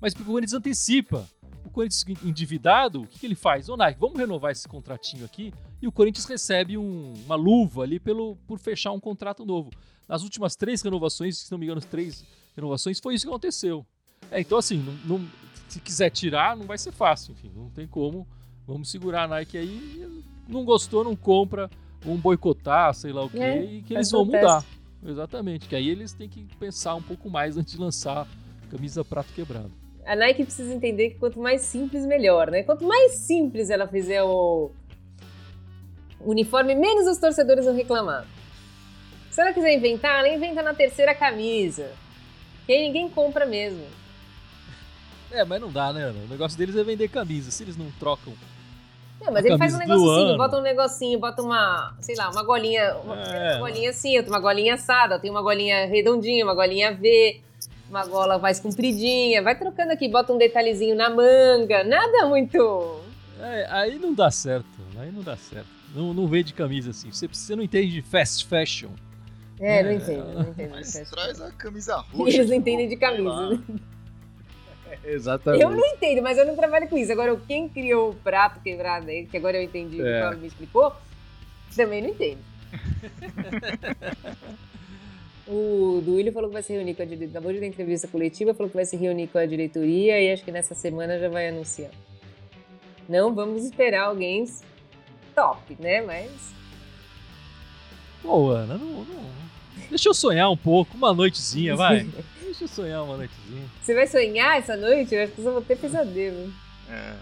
Mas 0.00 0.14
porque 0.14 0.28
o 0.28 0.32
Corinthians 0.32 0.54
antecipa. 0.54 1.28
O 1.64 1.70
Corinthians 1.70 2.04
endividado, 2.24 3.02
o 3.02 3.06
que, 3.06 3.20
que 3.20 3.26
ele 3.26 3.34
faz? 3.34 3.68
Ô 3.68 3.76
Nike, 3.76 3.98
vamos 3.98 4.18
renovar 4.18 4.50
esse 4.50 4.66
contratinho 4.66 5.24
aqui. 5.24 5.52
E 5.80 5.86
o 5.86 5.92
Corinthians 5.92 6.26
recebe 6.26 6.76
um, 6.76 7.14
uma 7.24 7.36
luva 7.36 7.82
ali 7.82 8.00
pelo, 8.00 8.36
por 8.46 8.58
fechar 8.58 8.92
um 8.92 9.00
contrato 9.00 9.44
novo. 9.46 9.70
Nas 10.08 10.22
últimas 10.22 10.56
três 10.56 10.82
renovações, 10.82 11.38
se 11.38 11.52
não 11.52 11.58
me 11.58 11.66
engano, 11.66 11.80
três 11.80 12.24
renovações, 12.54 12.98
foi 12.98 13.14
isso 13.14 13.24
que 13.24 13.30
aconteceu. 13.30 13.86
É, 14.30 14.40
então, 14.40 14.58
assim, 14.58 14.76
não, 14.78 15.18
não, 15.18 15.28
se 15.68 15.80
quiser 15.80 16.10
tirar, 16.10 16.56
não 16.56 16.66
vai 16.66 16.78
ser 16.78 16.92
fácil. 16.92 17.32
Enfim, 17.32 17.50
não 17.54 17.70
tem 17.70 17.86
como. 17.86 18.26
Vamos 18.66 18.90
segurar 18.90 19.24
a 19.24 19.28
Nike 19.28 19.56
aí. 19.56 20.24
Não 20.48 20.64
gostou, 20.64 21.04
não 21.04 21.14
compra 21.14 21.70
vão 22.04 22.16
boicotar, 22.16 22.92
sei 22.94 23.12
lá 23.12 23.24
o 23.24 23.30
quê, 23.30 23.38
é, 23.38 23.64
e 23.64 23.82
que 23.82 23.94
eles 23.94 24.10
vão 24.10 24.24
mudar. 24.24 24.64
Exatamente, 25.04 25.68
que 25.68 25.74
aí 25.74 25.88
eles 25.88 26.12
têm 26.12 26.28
que 26.28 26.46
pensar 26.56 26.94
um 26.94 27.02
pouco 27.02 27.28
mais 27.28 27.56
antes 27.56 27.74
de 27.74 27.80
lançar 27.80 28.26
camisa 28.70 29.04
prato 29.04 29.32
quebrado. 29.32 29.72
A 30.04 30.16
Nike 30.16 30.44
precisa 30.44 30.72
entender 30.72 31.10
que 31.10 31.18
quanto 31.18 31.38
mais 31.40 31.62
simples, 31.62 32.06
melhor, 32.06 32.50
né? 32.50 32.62
Quanto 32.62 32.84
mais 32.84 33.12
simples 33.18 33.70
ela 33.70 33.86
fizer 33.86 34.22
o 34.22 34.70
uniforme, 36.20 36.74
menos 36.74 37.06
os 37.06 37.18
torcedores 37.18 37.64
vão 37.64 37.74
reclamar. 37.74 38.26
Se 39.30 39.40
ela 39.40 39.52
quiser 39.52 39.74
inventar, 39.74 40.18
ela 40.18 40.34
inventa 40.34 40.62
na 40.62 40.74
terceira 40.74 41.14
camisa. 41.14 41.90
Que 42.66 42.72
aí 42.72 42.86
ninguém 42.86 43.08
compra 43.08 43.46
mesmo. 43.46 43.84
É, 45.30 45.44
mas 45.44 45.60
não 45.60 45.72
dá, 45.72 45.92
né? 45.92 46.08
O 46.10 46.28
negócio 46.28 46.58
deles 46.58 46.76
é 46.76 46.84
vender 46.84 47.08
camisa. 47.08 47.50
Se 47.50 47.62
eles 47.62 47.76
não 47.76 47.90
trocam 47.92 48.34
não, 49.22 49.32
mas 49.32 49.44
ele 49.44 49.56
faz 49.56 49.74
um 49.74 49.78
negocinho, 49.78 50.36
bota 50.36 50.56
um 50.58 50.62
negocinho, 50.62 51.18
bota 51.18 51.42
uma, 51.42 51.96
sei 52.00 52.16
lá, 52.16 52.30
uma 52.30 52.42
golinha, 52.42 52.96
uma, 53.04 53.22
é. 53.22 53.56
uma 53.56 53.68
golinha 53.68 53.90
assim, 53.90 54.18
uma 54.20 54.40
golinha 54.40 54.74
assada, 54.74 55.18
tem 55.18 55.30
uma 55.30 55.42
golinha 55.42 55.86
redondinha, 55.86 56.44
uma 56.44 56.54
golinha 56.54 56.92
V, 56.92 57.40
uma 57.88 58.04
gola 58.06 58.38
mais 58.38 58.58
compridinha, 58.58 59.42
vai 59.42 59.56
trocando 59.56 59.92
aqui, 59.92 60.08
bota 60.08 60.32
um 60.32 60.38
detalhezinho 60.38 60.96
na 60.96 61.08
manga, 61.08 61.84
nada 61.84 62.26
muito... 62.26 63.00
É, 63.40 63.66
aí 63.70 63.98
não 63.98 64.12
dá 64.12 64.30
certo, 64.30 64.66
aí 64.98 65.10
não 65.10 65.22
dá 65.22 65.36
certo. 65.36 65.66
Não, 65.94 66.14
não 66.14 66.26
vende 66.26 66.54
camisa 66.54 66.90
assim, 66.90 67.12
você, 67.12 67.28
você 67.28 67.54
não 67.54 67.62
entende 67.62 67.92
de 67.92 68.02
fast 68.02 68.46
fashion. 68.46 68.90
É, 69.60 69.78
é 69.78 69.82
não 69.82 69.92
entendo, 69.92 70.32
não 70.32 70.42
entendo. 70.42 70.70
Mas 70.70 71.10
traz 71.10 71.40
a 71.40 71.52
camisa 71.52 71.96
roxa. 71.96 72.36
Eles 72.36 72.50
não 72.50 72.56
entendem 72.56 72.88
de 72.88 72.96
camisa, 72.96 73.50
né? 73.50 73.60
Exatamente. 75.04 75.62
Eu 75.62 75.70
não 75.70 75.84
entendo, 75.84 76.22
mas 76.22 76.38
eu 76.38 76.46
não 76.46 76.56
trabalho 76.56 76.88
com 76.88 76.96
isso. 76.96 77.12
Agora, 77.12 77.36
quem 77.46 77.68
criou 77.68 78.10
o 78.10 78.14
prato 78.14 78.60
quebrado 78.60 79.08
aí, 79.08 79.26
que 79.26 79.36
agora 79.36 79.56
eu 79.56 79.62
entendi, 79.62 80.00
é. 80.00 80.18
o 80.18 80.22
Paulo 80.22 80.38
me 80.38 80.46
explicou, 80.46 80.94
também 81.74 82.02
não 82.02 82.10
entendo. 82.10 82.40
O 85.46 86.00
Duílio 86.04 86.32
falou 86.32 86.48
que 86.48 86.54
vai 86.54 86.62
se 86.62 86.72
reunir 86.72 86.94
com 86.94 87.02
a 87.02 87.04
diretoria. 87.04 87.30
Acabou 87.30 87.52
de 87.52 87.60
dar 87.60 87.66
entrevista 87.66 88.06
coletiva, 88.06 88.54
falou 88.54 88.70
que 88.70 88.76
vai 88.76 88.84
se 88.84 88.96
reunir 88.96 89.26
com 89.26 89.38
a 89.38 89.44
diretoria 89.44 90.20
e 90.20 90.32
acho 90.32 90.44
que 90.44 90.52
nessa 90.52 90.74
semana 90.74 91.18
já 91.18 91.28
vai 91.28 91.48
anunciar. 91.48 91.90
Não 93.08 93.34
vamos 93.34 93.64
esperar 93.64 94.06
alguém 94.06 94.48
top, 95.34 95.76
né? 95.80 96.00
Mas. 96.00 96.30
Pô, 98.22 98.50
Ana, 98.50 98.78
não, 98.78 99.04
não. 99.04 99.32
Deixa 99.90 100.08
eu 100.08 100.14
sonhar 100.14 100.48
um 100.48 100.56
pouco, 100.56 100.96
uma 100.96 101.12
noitezinha, 101.12 101.74
vai. 101.74 102.06
Deixa 102.52 102.64
eu 102.64 102.68
sonhar 102.68 103.02
uma 103.02 103.16
noitezinha. 103.16 103.66
Você 103.82 103.94
vai 103.94 104.06
sonhar 104.06 104.58
essa 104.58 104.76
noite? 104.76 105.14
Eu 105.14 105.24
acho 105.24 105.32
que 105.32 105.40
eu 105.40 105.52
vou 105.54 105.62
ter 105.62 105.74
pesadelo. 105.74 106.52
É. 106.86 107.16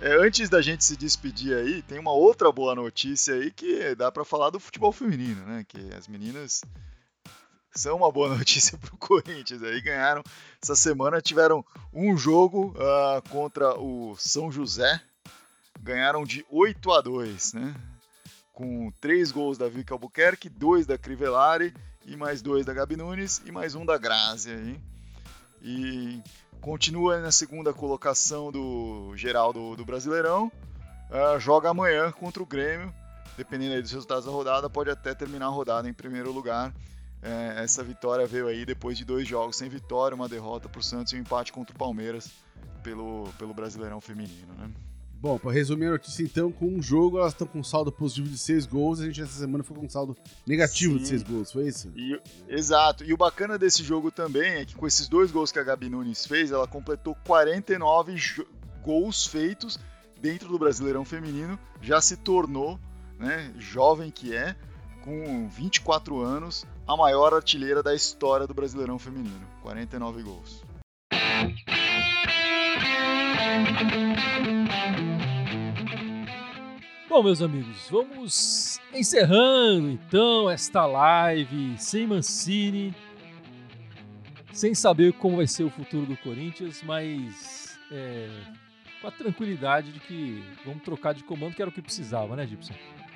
É, 0.00 0.14
antes 0.14 0.48
da 0.48 0.62
gente 0.62 0.82
se 0.82 0.96
despedir 0.96 1.54
aí, 1.54 1.82
tem 1.82 1.98
uma 1.98 2.12
outra 2.12 2.50
boa 2.50 2.74
notícia 2.74 3.34
aí 3.34 3.50
que 3.50 3.94
dá 3.94 4.10
para 4.10 4.24
falar 4.24 4.48
do 4.48 4.58
futebol 4.58 4.92
feminino, 4.92 5.44
né? 5.44 5.62
Que 5.68 5.94
as 5.94 6.08
meninas 6.08 6.62
são 7.70 7.98
uma 7.98 8.10
boa 8.10 8.30
notícia 8.34 8.78
para 8.78 8.94
o 8.94 8.96
Corinthians. 8.96 9.62
Aí 9.62 9.78
ganharam 9.82 10.22
essa 10.62 10.74
semana, 10.74 11.20
tiveram 11.20 11.62
um 11.92 12.16
jogo 12.16 12.74
uh, 12.78 13.28
contra 13.28 13.78
o 13.78 14.16
São 14.16 14.50
José, 14.50 14.98
ganharam 15.82 16.24
de 16.24 16.46
8 16.48 16.92
a 16.92 17.02
2, 17.02 17.52
né? 17.52 17.74
Com 18.54 18.90
três 19.02 19.30
gols 19.30 19.58
da 19.58 19.68
Vika 19.68 19.92
Albuquerque, 19.92 20.48
dois 20.48 20.86
da 20.86 20.96
Crivellari 20.96 21.74
e 22.06 22.16
mais 22.16 22.40
dois 22.40 22.64
da 22.64 22.72
Gabi 22.72 22.96
Nunes 22.96 23.42
e 23.44 23.50
mais 23.50 23.74
um 23.74 23.84
da 23.84 23.98
Grazi 23.98 24.50
aí. 24.50 24.80
E 25.60 26.22
continua 26.60 27.20
na 27.20 27.32
segunda 27.32 27.72
colocação 27.72 28.52
do 28.52 29.12
geral 29.16 29.52
do, 29.52 29.74
do 29.74 29.84
Brasileirão. 29.84 30.50
Uh, 31.10 31.38
joga 31.40 31.70
amanhã 31.70 32.12
contra 32.12 32.42
o 32.42 32.46
Grêmio. 32.46 32.94
Dependendo 33.36 33.82
dos 33.82 33.90
resultados 33.90 34.24
da 34.24 34.30
rodada, 34.30 34.70
pode 34.70 34.88
até 34.88 35.14
terminar 35.14 35.46
a 35.46 35.50
rodada 35.50 35.88
em 35.88 35.92
primeiro 35.92 36.32
lugar. 36.32 36.72
É, 37.22 37.62
essa 37.62 37.82
vitória 37.82 38.26
veio 38.26 38.46
aí 38.46 38.64
depois 38.64 38.96
de 38.96 39.04
dois 39.04 39.26
jogos 39.26 39.56
sem 39.56 39.68
vitória, 39.68 40.14
uma 40.14 40.28
derrota 40.28 40.68
para 40.68 40.78
o 40.78 40.82
Santos 40.82 41.12
e 41.12 41.16
um 41.16 41.20
empate 41.20 41.52
contra 41.52 41.74
o 41.74 41.78
Palmeiras 41.78 42.30
pelo, 42.82 43.28
pelo 43.38 43.52
Brasileirão 43.52 44.00
Feminino, 44.00 44.54
né? 44.54 44.70
Bom, 45.18 45.38
para 45.38 45.50
resumir 45.50 45.86
a 45.86 45.92
notícia, 45.92 46.22
então, 46.22 46.52
com 46.52 46.66
um 46.66 46.82
jogo 46.82 47.18
elas 47.18 47.32
estão 47.32 47.46
com 47.46 47.58
um 47.58 47.64
saldo 47.64 47.90
positivo 47.90 48.28
de 48.28 48.36
seis 48.36 48.66
gols, 48.66 49.00
a 49.00 49.06
gente 49.06 49.22
essa 49.22 49.38
semana 49.38 49.64
foi 49.64 49.76
com 49.76 49.86
um 49.86 49.88
saldo 49.88 50.16
negativo 50.46 50.94
Sim. 50.94 50.98
de 50.98 51.08
seis 51.08 51.22
gols, 51.22 51.50
foi 51.50 51.68
isso? 51.68 51.90
E, 51.96 52.20
exato. 52.48 53.02
E 53.02 53.12
o 53.12 53.16
bacana 53.16 53.58
desse 53.58 53.82
jogo 53.82 54.10
também 54.10 54.56
é 54.56 54.64
que 54.64 54.74
com 54.74 54.86
esses 54.86 55.08
dois 55.08 55.30
gols 55.30 55.50
que 55.50 55.58
a 55.58 55.64
Gabi 55.64 55.88
Nunes 55.88 56.26
fez, 56.26 56.50
ela 56.50 56.68
completou 56.68 57.16
49 57.26 58.44
gols 58.84 59.26
feitos 59.26 59.78
dentro 60.20 60.48
do 60.48 60.58
Brasileirão 60.58 61.04
Feminino, 61.04 61.58
já 61.80 62.00
se 62.00 62.16
tornou, 62.16 62.78
né, 63.18 63.52
jovem 63.58 64.10
que 64.10 64.34
é, 64.34 64.54
com 65.02 65.48
24 65.48 66.20
anos, 66.20 66.66
a 66.86 66.96
maior 66.96 67.32
artilheira 67.32 67.82
da 67.82 67.94
história 67.94 68.46
do 68.46 68.54
Brasileirão 68.54 68.98
Feminino. 68.98 69.46
49 69.62 70.22
gols. 70.22 70.62
Bom, 77.08 77.22
meus 77.22 77.40
amigos, 77.40 77.88
vamos 77.88 78.80
encerrando 78.92 79.90
então 79.90 80.50
esta 80.50 80.84
live 80.86 81.76
sem 81.78 82.04
Mancini, 82.04 82.92
sem 84.52 84.74
saber 84.74 85.12
como 85.12 85.36
vai 85.36 85.46
ser 85.46 85.62
o 85.62 85.70
futuro 85.70 86.04
do 86.04 86.16
Corinthians, 86.16 86.82
mas 86.82 87.78
é, 87.92 88.28
com 89.00 89.06
a 89.06 89.12
tranquilidade 89.12 89.92
de 89.92 90.00
que 90.00 90.42
vamos 90.64 90.82
trocar 90.82 91.14
de 91.14 91.22
comando, 91.22 91.54
que 91.54 91.62
era 91.62 91.68
o 91.68 91.72
que 91.72 91.80
precisava, 91.80 92.34
né, 92.34 92.44
Gibson? 92.44 92.74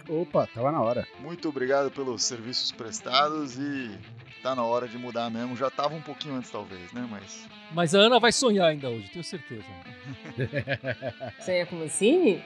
Opa, 0.08 0.46
tava 0.46 0.70
na 0.70 0.80
hora. 0.80 1.06
Muito 1.18 1.48
obrigado 1.48 1.90
pelos 1.90 2.22
serviços 2.22 2.70
prestados 2.70 3.58
e 3.58 3.90
tá 4.40 4.54
na 4.54 4.64
hora 4.64 4.86
de 4.86 4.96
mudar 4.98 5.28
mesmo. 5.30 5.56
Já 5.56 5.68
tava 5.68 5.94
um 5.94 6.00
pouquinho 6.00 6.36
antes, 6.36 6.50
talvez, 6.50 6.92
né? 6.92 7.06
Mas. 7.10 7.48
Mas 7.72 7.94
a 7.94 7.98
Ana 7.98 8.18
vai 8.18 8.32
sonhar 8.32 8.68
ainda 8.68 8.88
hoje, 8.88 9.10
tenho 9.10 9.24
certeza. 9.24 9.66
Sonhar 11.44 11.66
com 11.66 11.76
Mancini? 11.76 12.42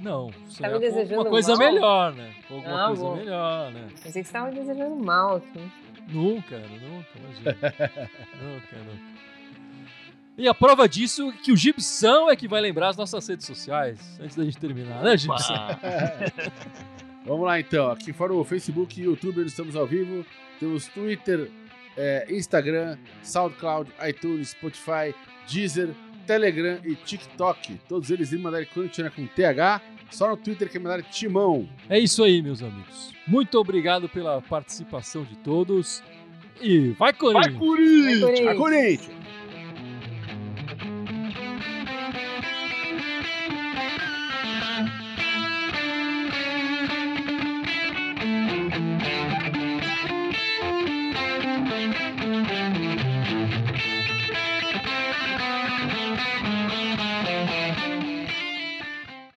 Não, 0.00 0.30
tá 0.60 0.68
me 0.70 0.78
desejando 0.78 1.14
com 1.16 1.20
uma 1.22 1.30
coisa 1.30 1.56
mal? 1.56 1.58
melhor, 1.72 2.14
né? 2.14 2.32
Alguma 2.50 2.84
Ah, 2.84 2.86
coisa 2.88 3.02
bom. 3.02 3.16
melhor, 3.16 3.72
né? 3.72 3.88
Pensei 3.90 4.04
que 4.04 4.12
você 4.12 4.18
estava 4.20 4.48
me 4.50 4.54
desejando 4.54 4.96
mal 4.96 5.36
aqui. 5.36 5.72
Nunca, 6.08 6.54
Ana, 6.54 6.66
nunca, 6.68 7.08
imagina. 7.18 7.52
nunca, 8.42 8.76
nunca. 8.78 9.18
E 10.36 10.46
a 10.46 10.54
prova 10.54 10.88
disso 10.88 11.30
é 11.30 11.32
que 11.42 11.50
o 11.50 11.56
Gibson 11.56 12.30
é 12.30 12.36
que 12.36 12.46
vai 12.46 12.60
lembrar 12.60 12.88
as 12.90 12.96
nossas 12.96 13.26
redes 13.26 13.44
sociais, 13.44 14.18
antes 14.22 14.36
da 14.36 14.44
gente 14.44 14.56
terminar, 14.58 15.02
né, 15.02 15.16
Gibson? 15.16 15.52
Vamos 17.26 17.44
lá 17.44 17.58
então, 17.60 17.90
aqui 17.90 18.12
fora 18.12 18.32
o 18.32 18.44
Facebook 18.44 18.98
e 19.00 19.04
YouTube, 19.04 19.38
nós 19.40 19.48
estamos 19.50 19.74
ao 19.76 19.86
vivo. 19.86 20.24
Temos 20.60 20.86
Twitter, 20.88 21.50
é, 21.96 22.26
Instagram, 22.30 22.96
SoundCloud, 23.22 23.90
iTunes, 24.08 24.50
Spotify, 24.50 25.14
Deezer, 25.50 25.90
Telegram 26.28 26.78
e 26.84 26.94
TikTok. 26.94 27.80
Todos 27.88 28.10
eles 28.10 28.34
em 28.34 28.38
Mandar 28.38 28.64
Corinthians 28.66 29.14
com 29.14 29.26
TH. 29.26 29.80
Só 30.10 30.28
no 30.28 30.36
Twitter 30.36 30.70
que 30.70 30.76
é 30.76 30.80
Mandar 30.80 31.02
Timão. 31.02 31.66
É 31.88 31.98
isso 31.98 32.22
aí, 32.22 32.42
meus 32.42 32.62
amigos. 32.62 33.14
Muito 33.26 33.58
obrigado 33.58 34.10
pela 34.10 34.42
participação 34.42 35.24
de 35.24 35.36
todos. 35.36 36.02
E 36.60 36.90
vai, 36.98 37.14
Corinthians! 37.14 37.56
Vai, 37.56 37.66
Corinthians! 37.66 38.44
Vai, 38.44 38.54
Corinthians! 38.56 39.17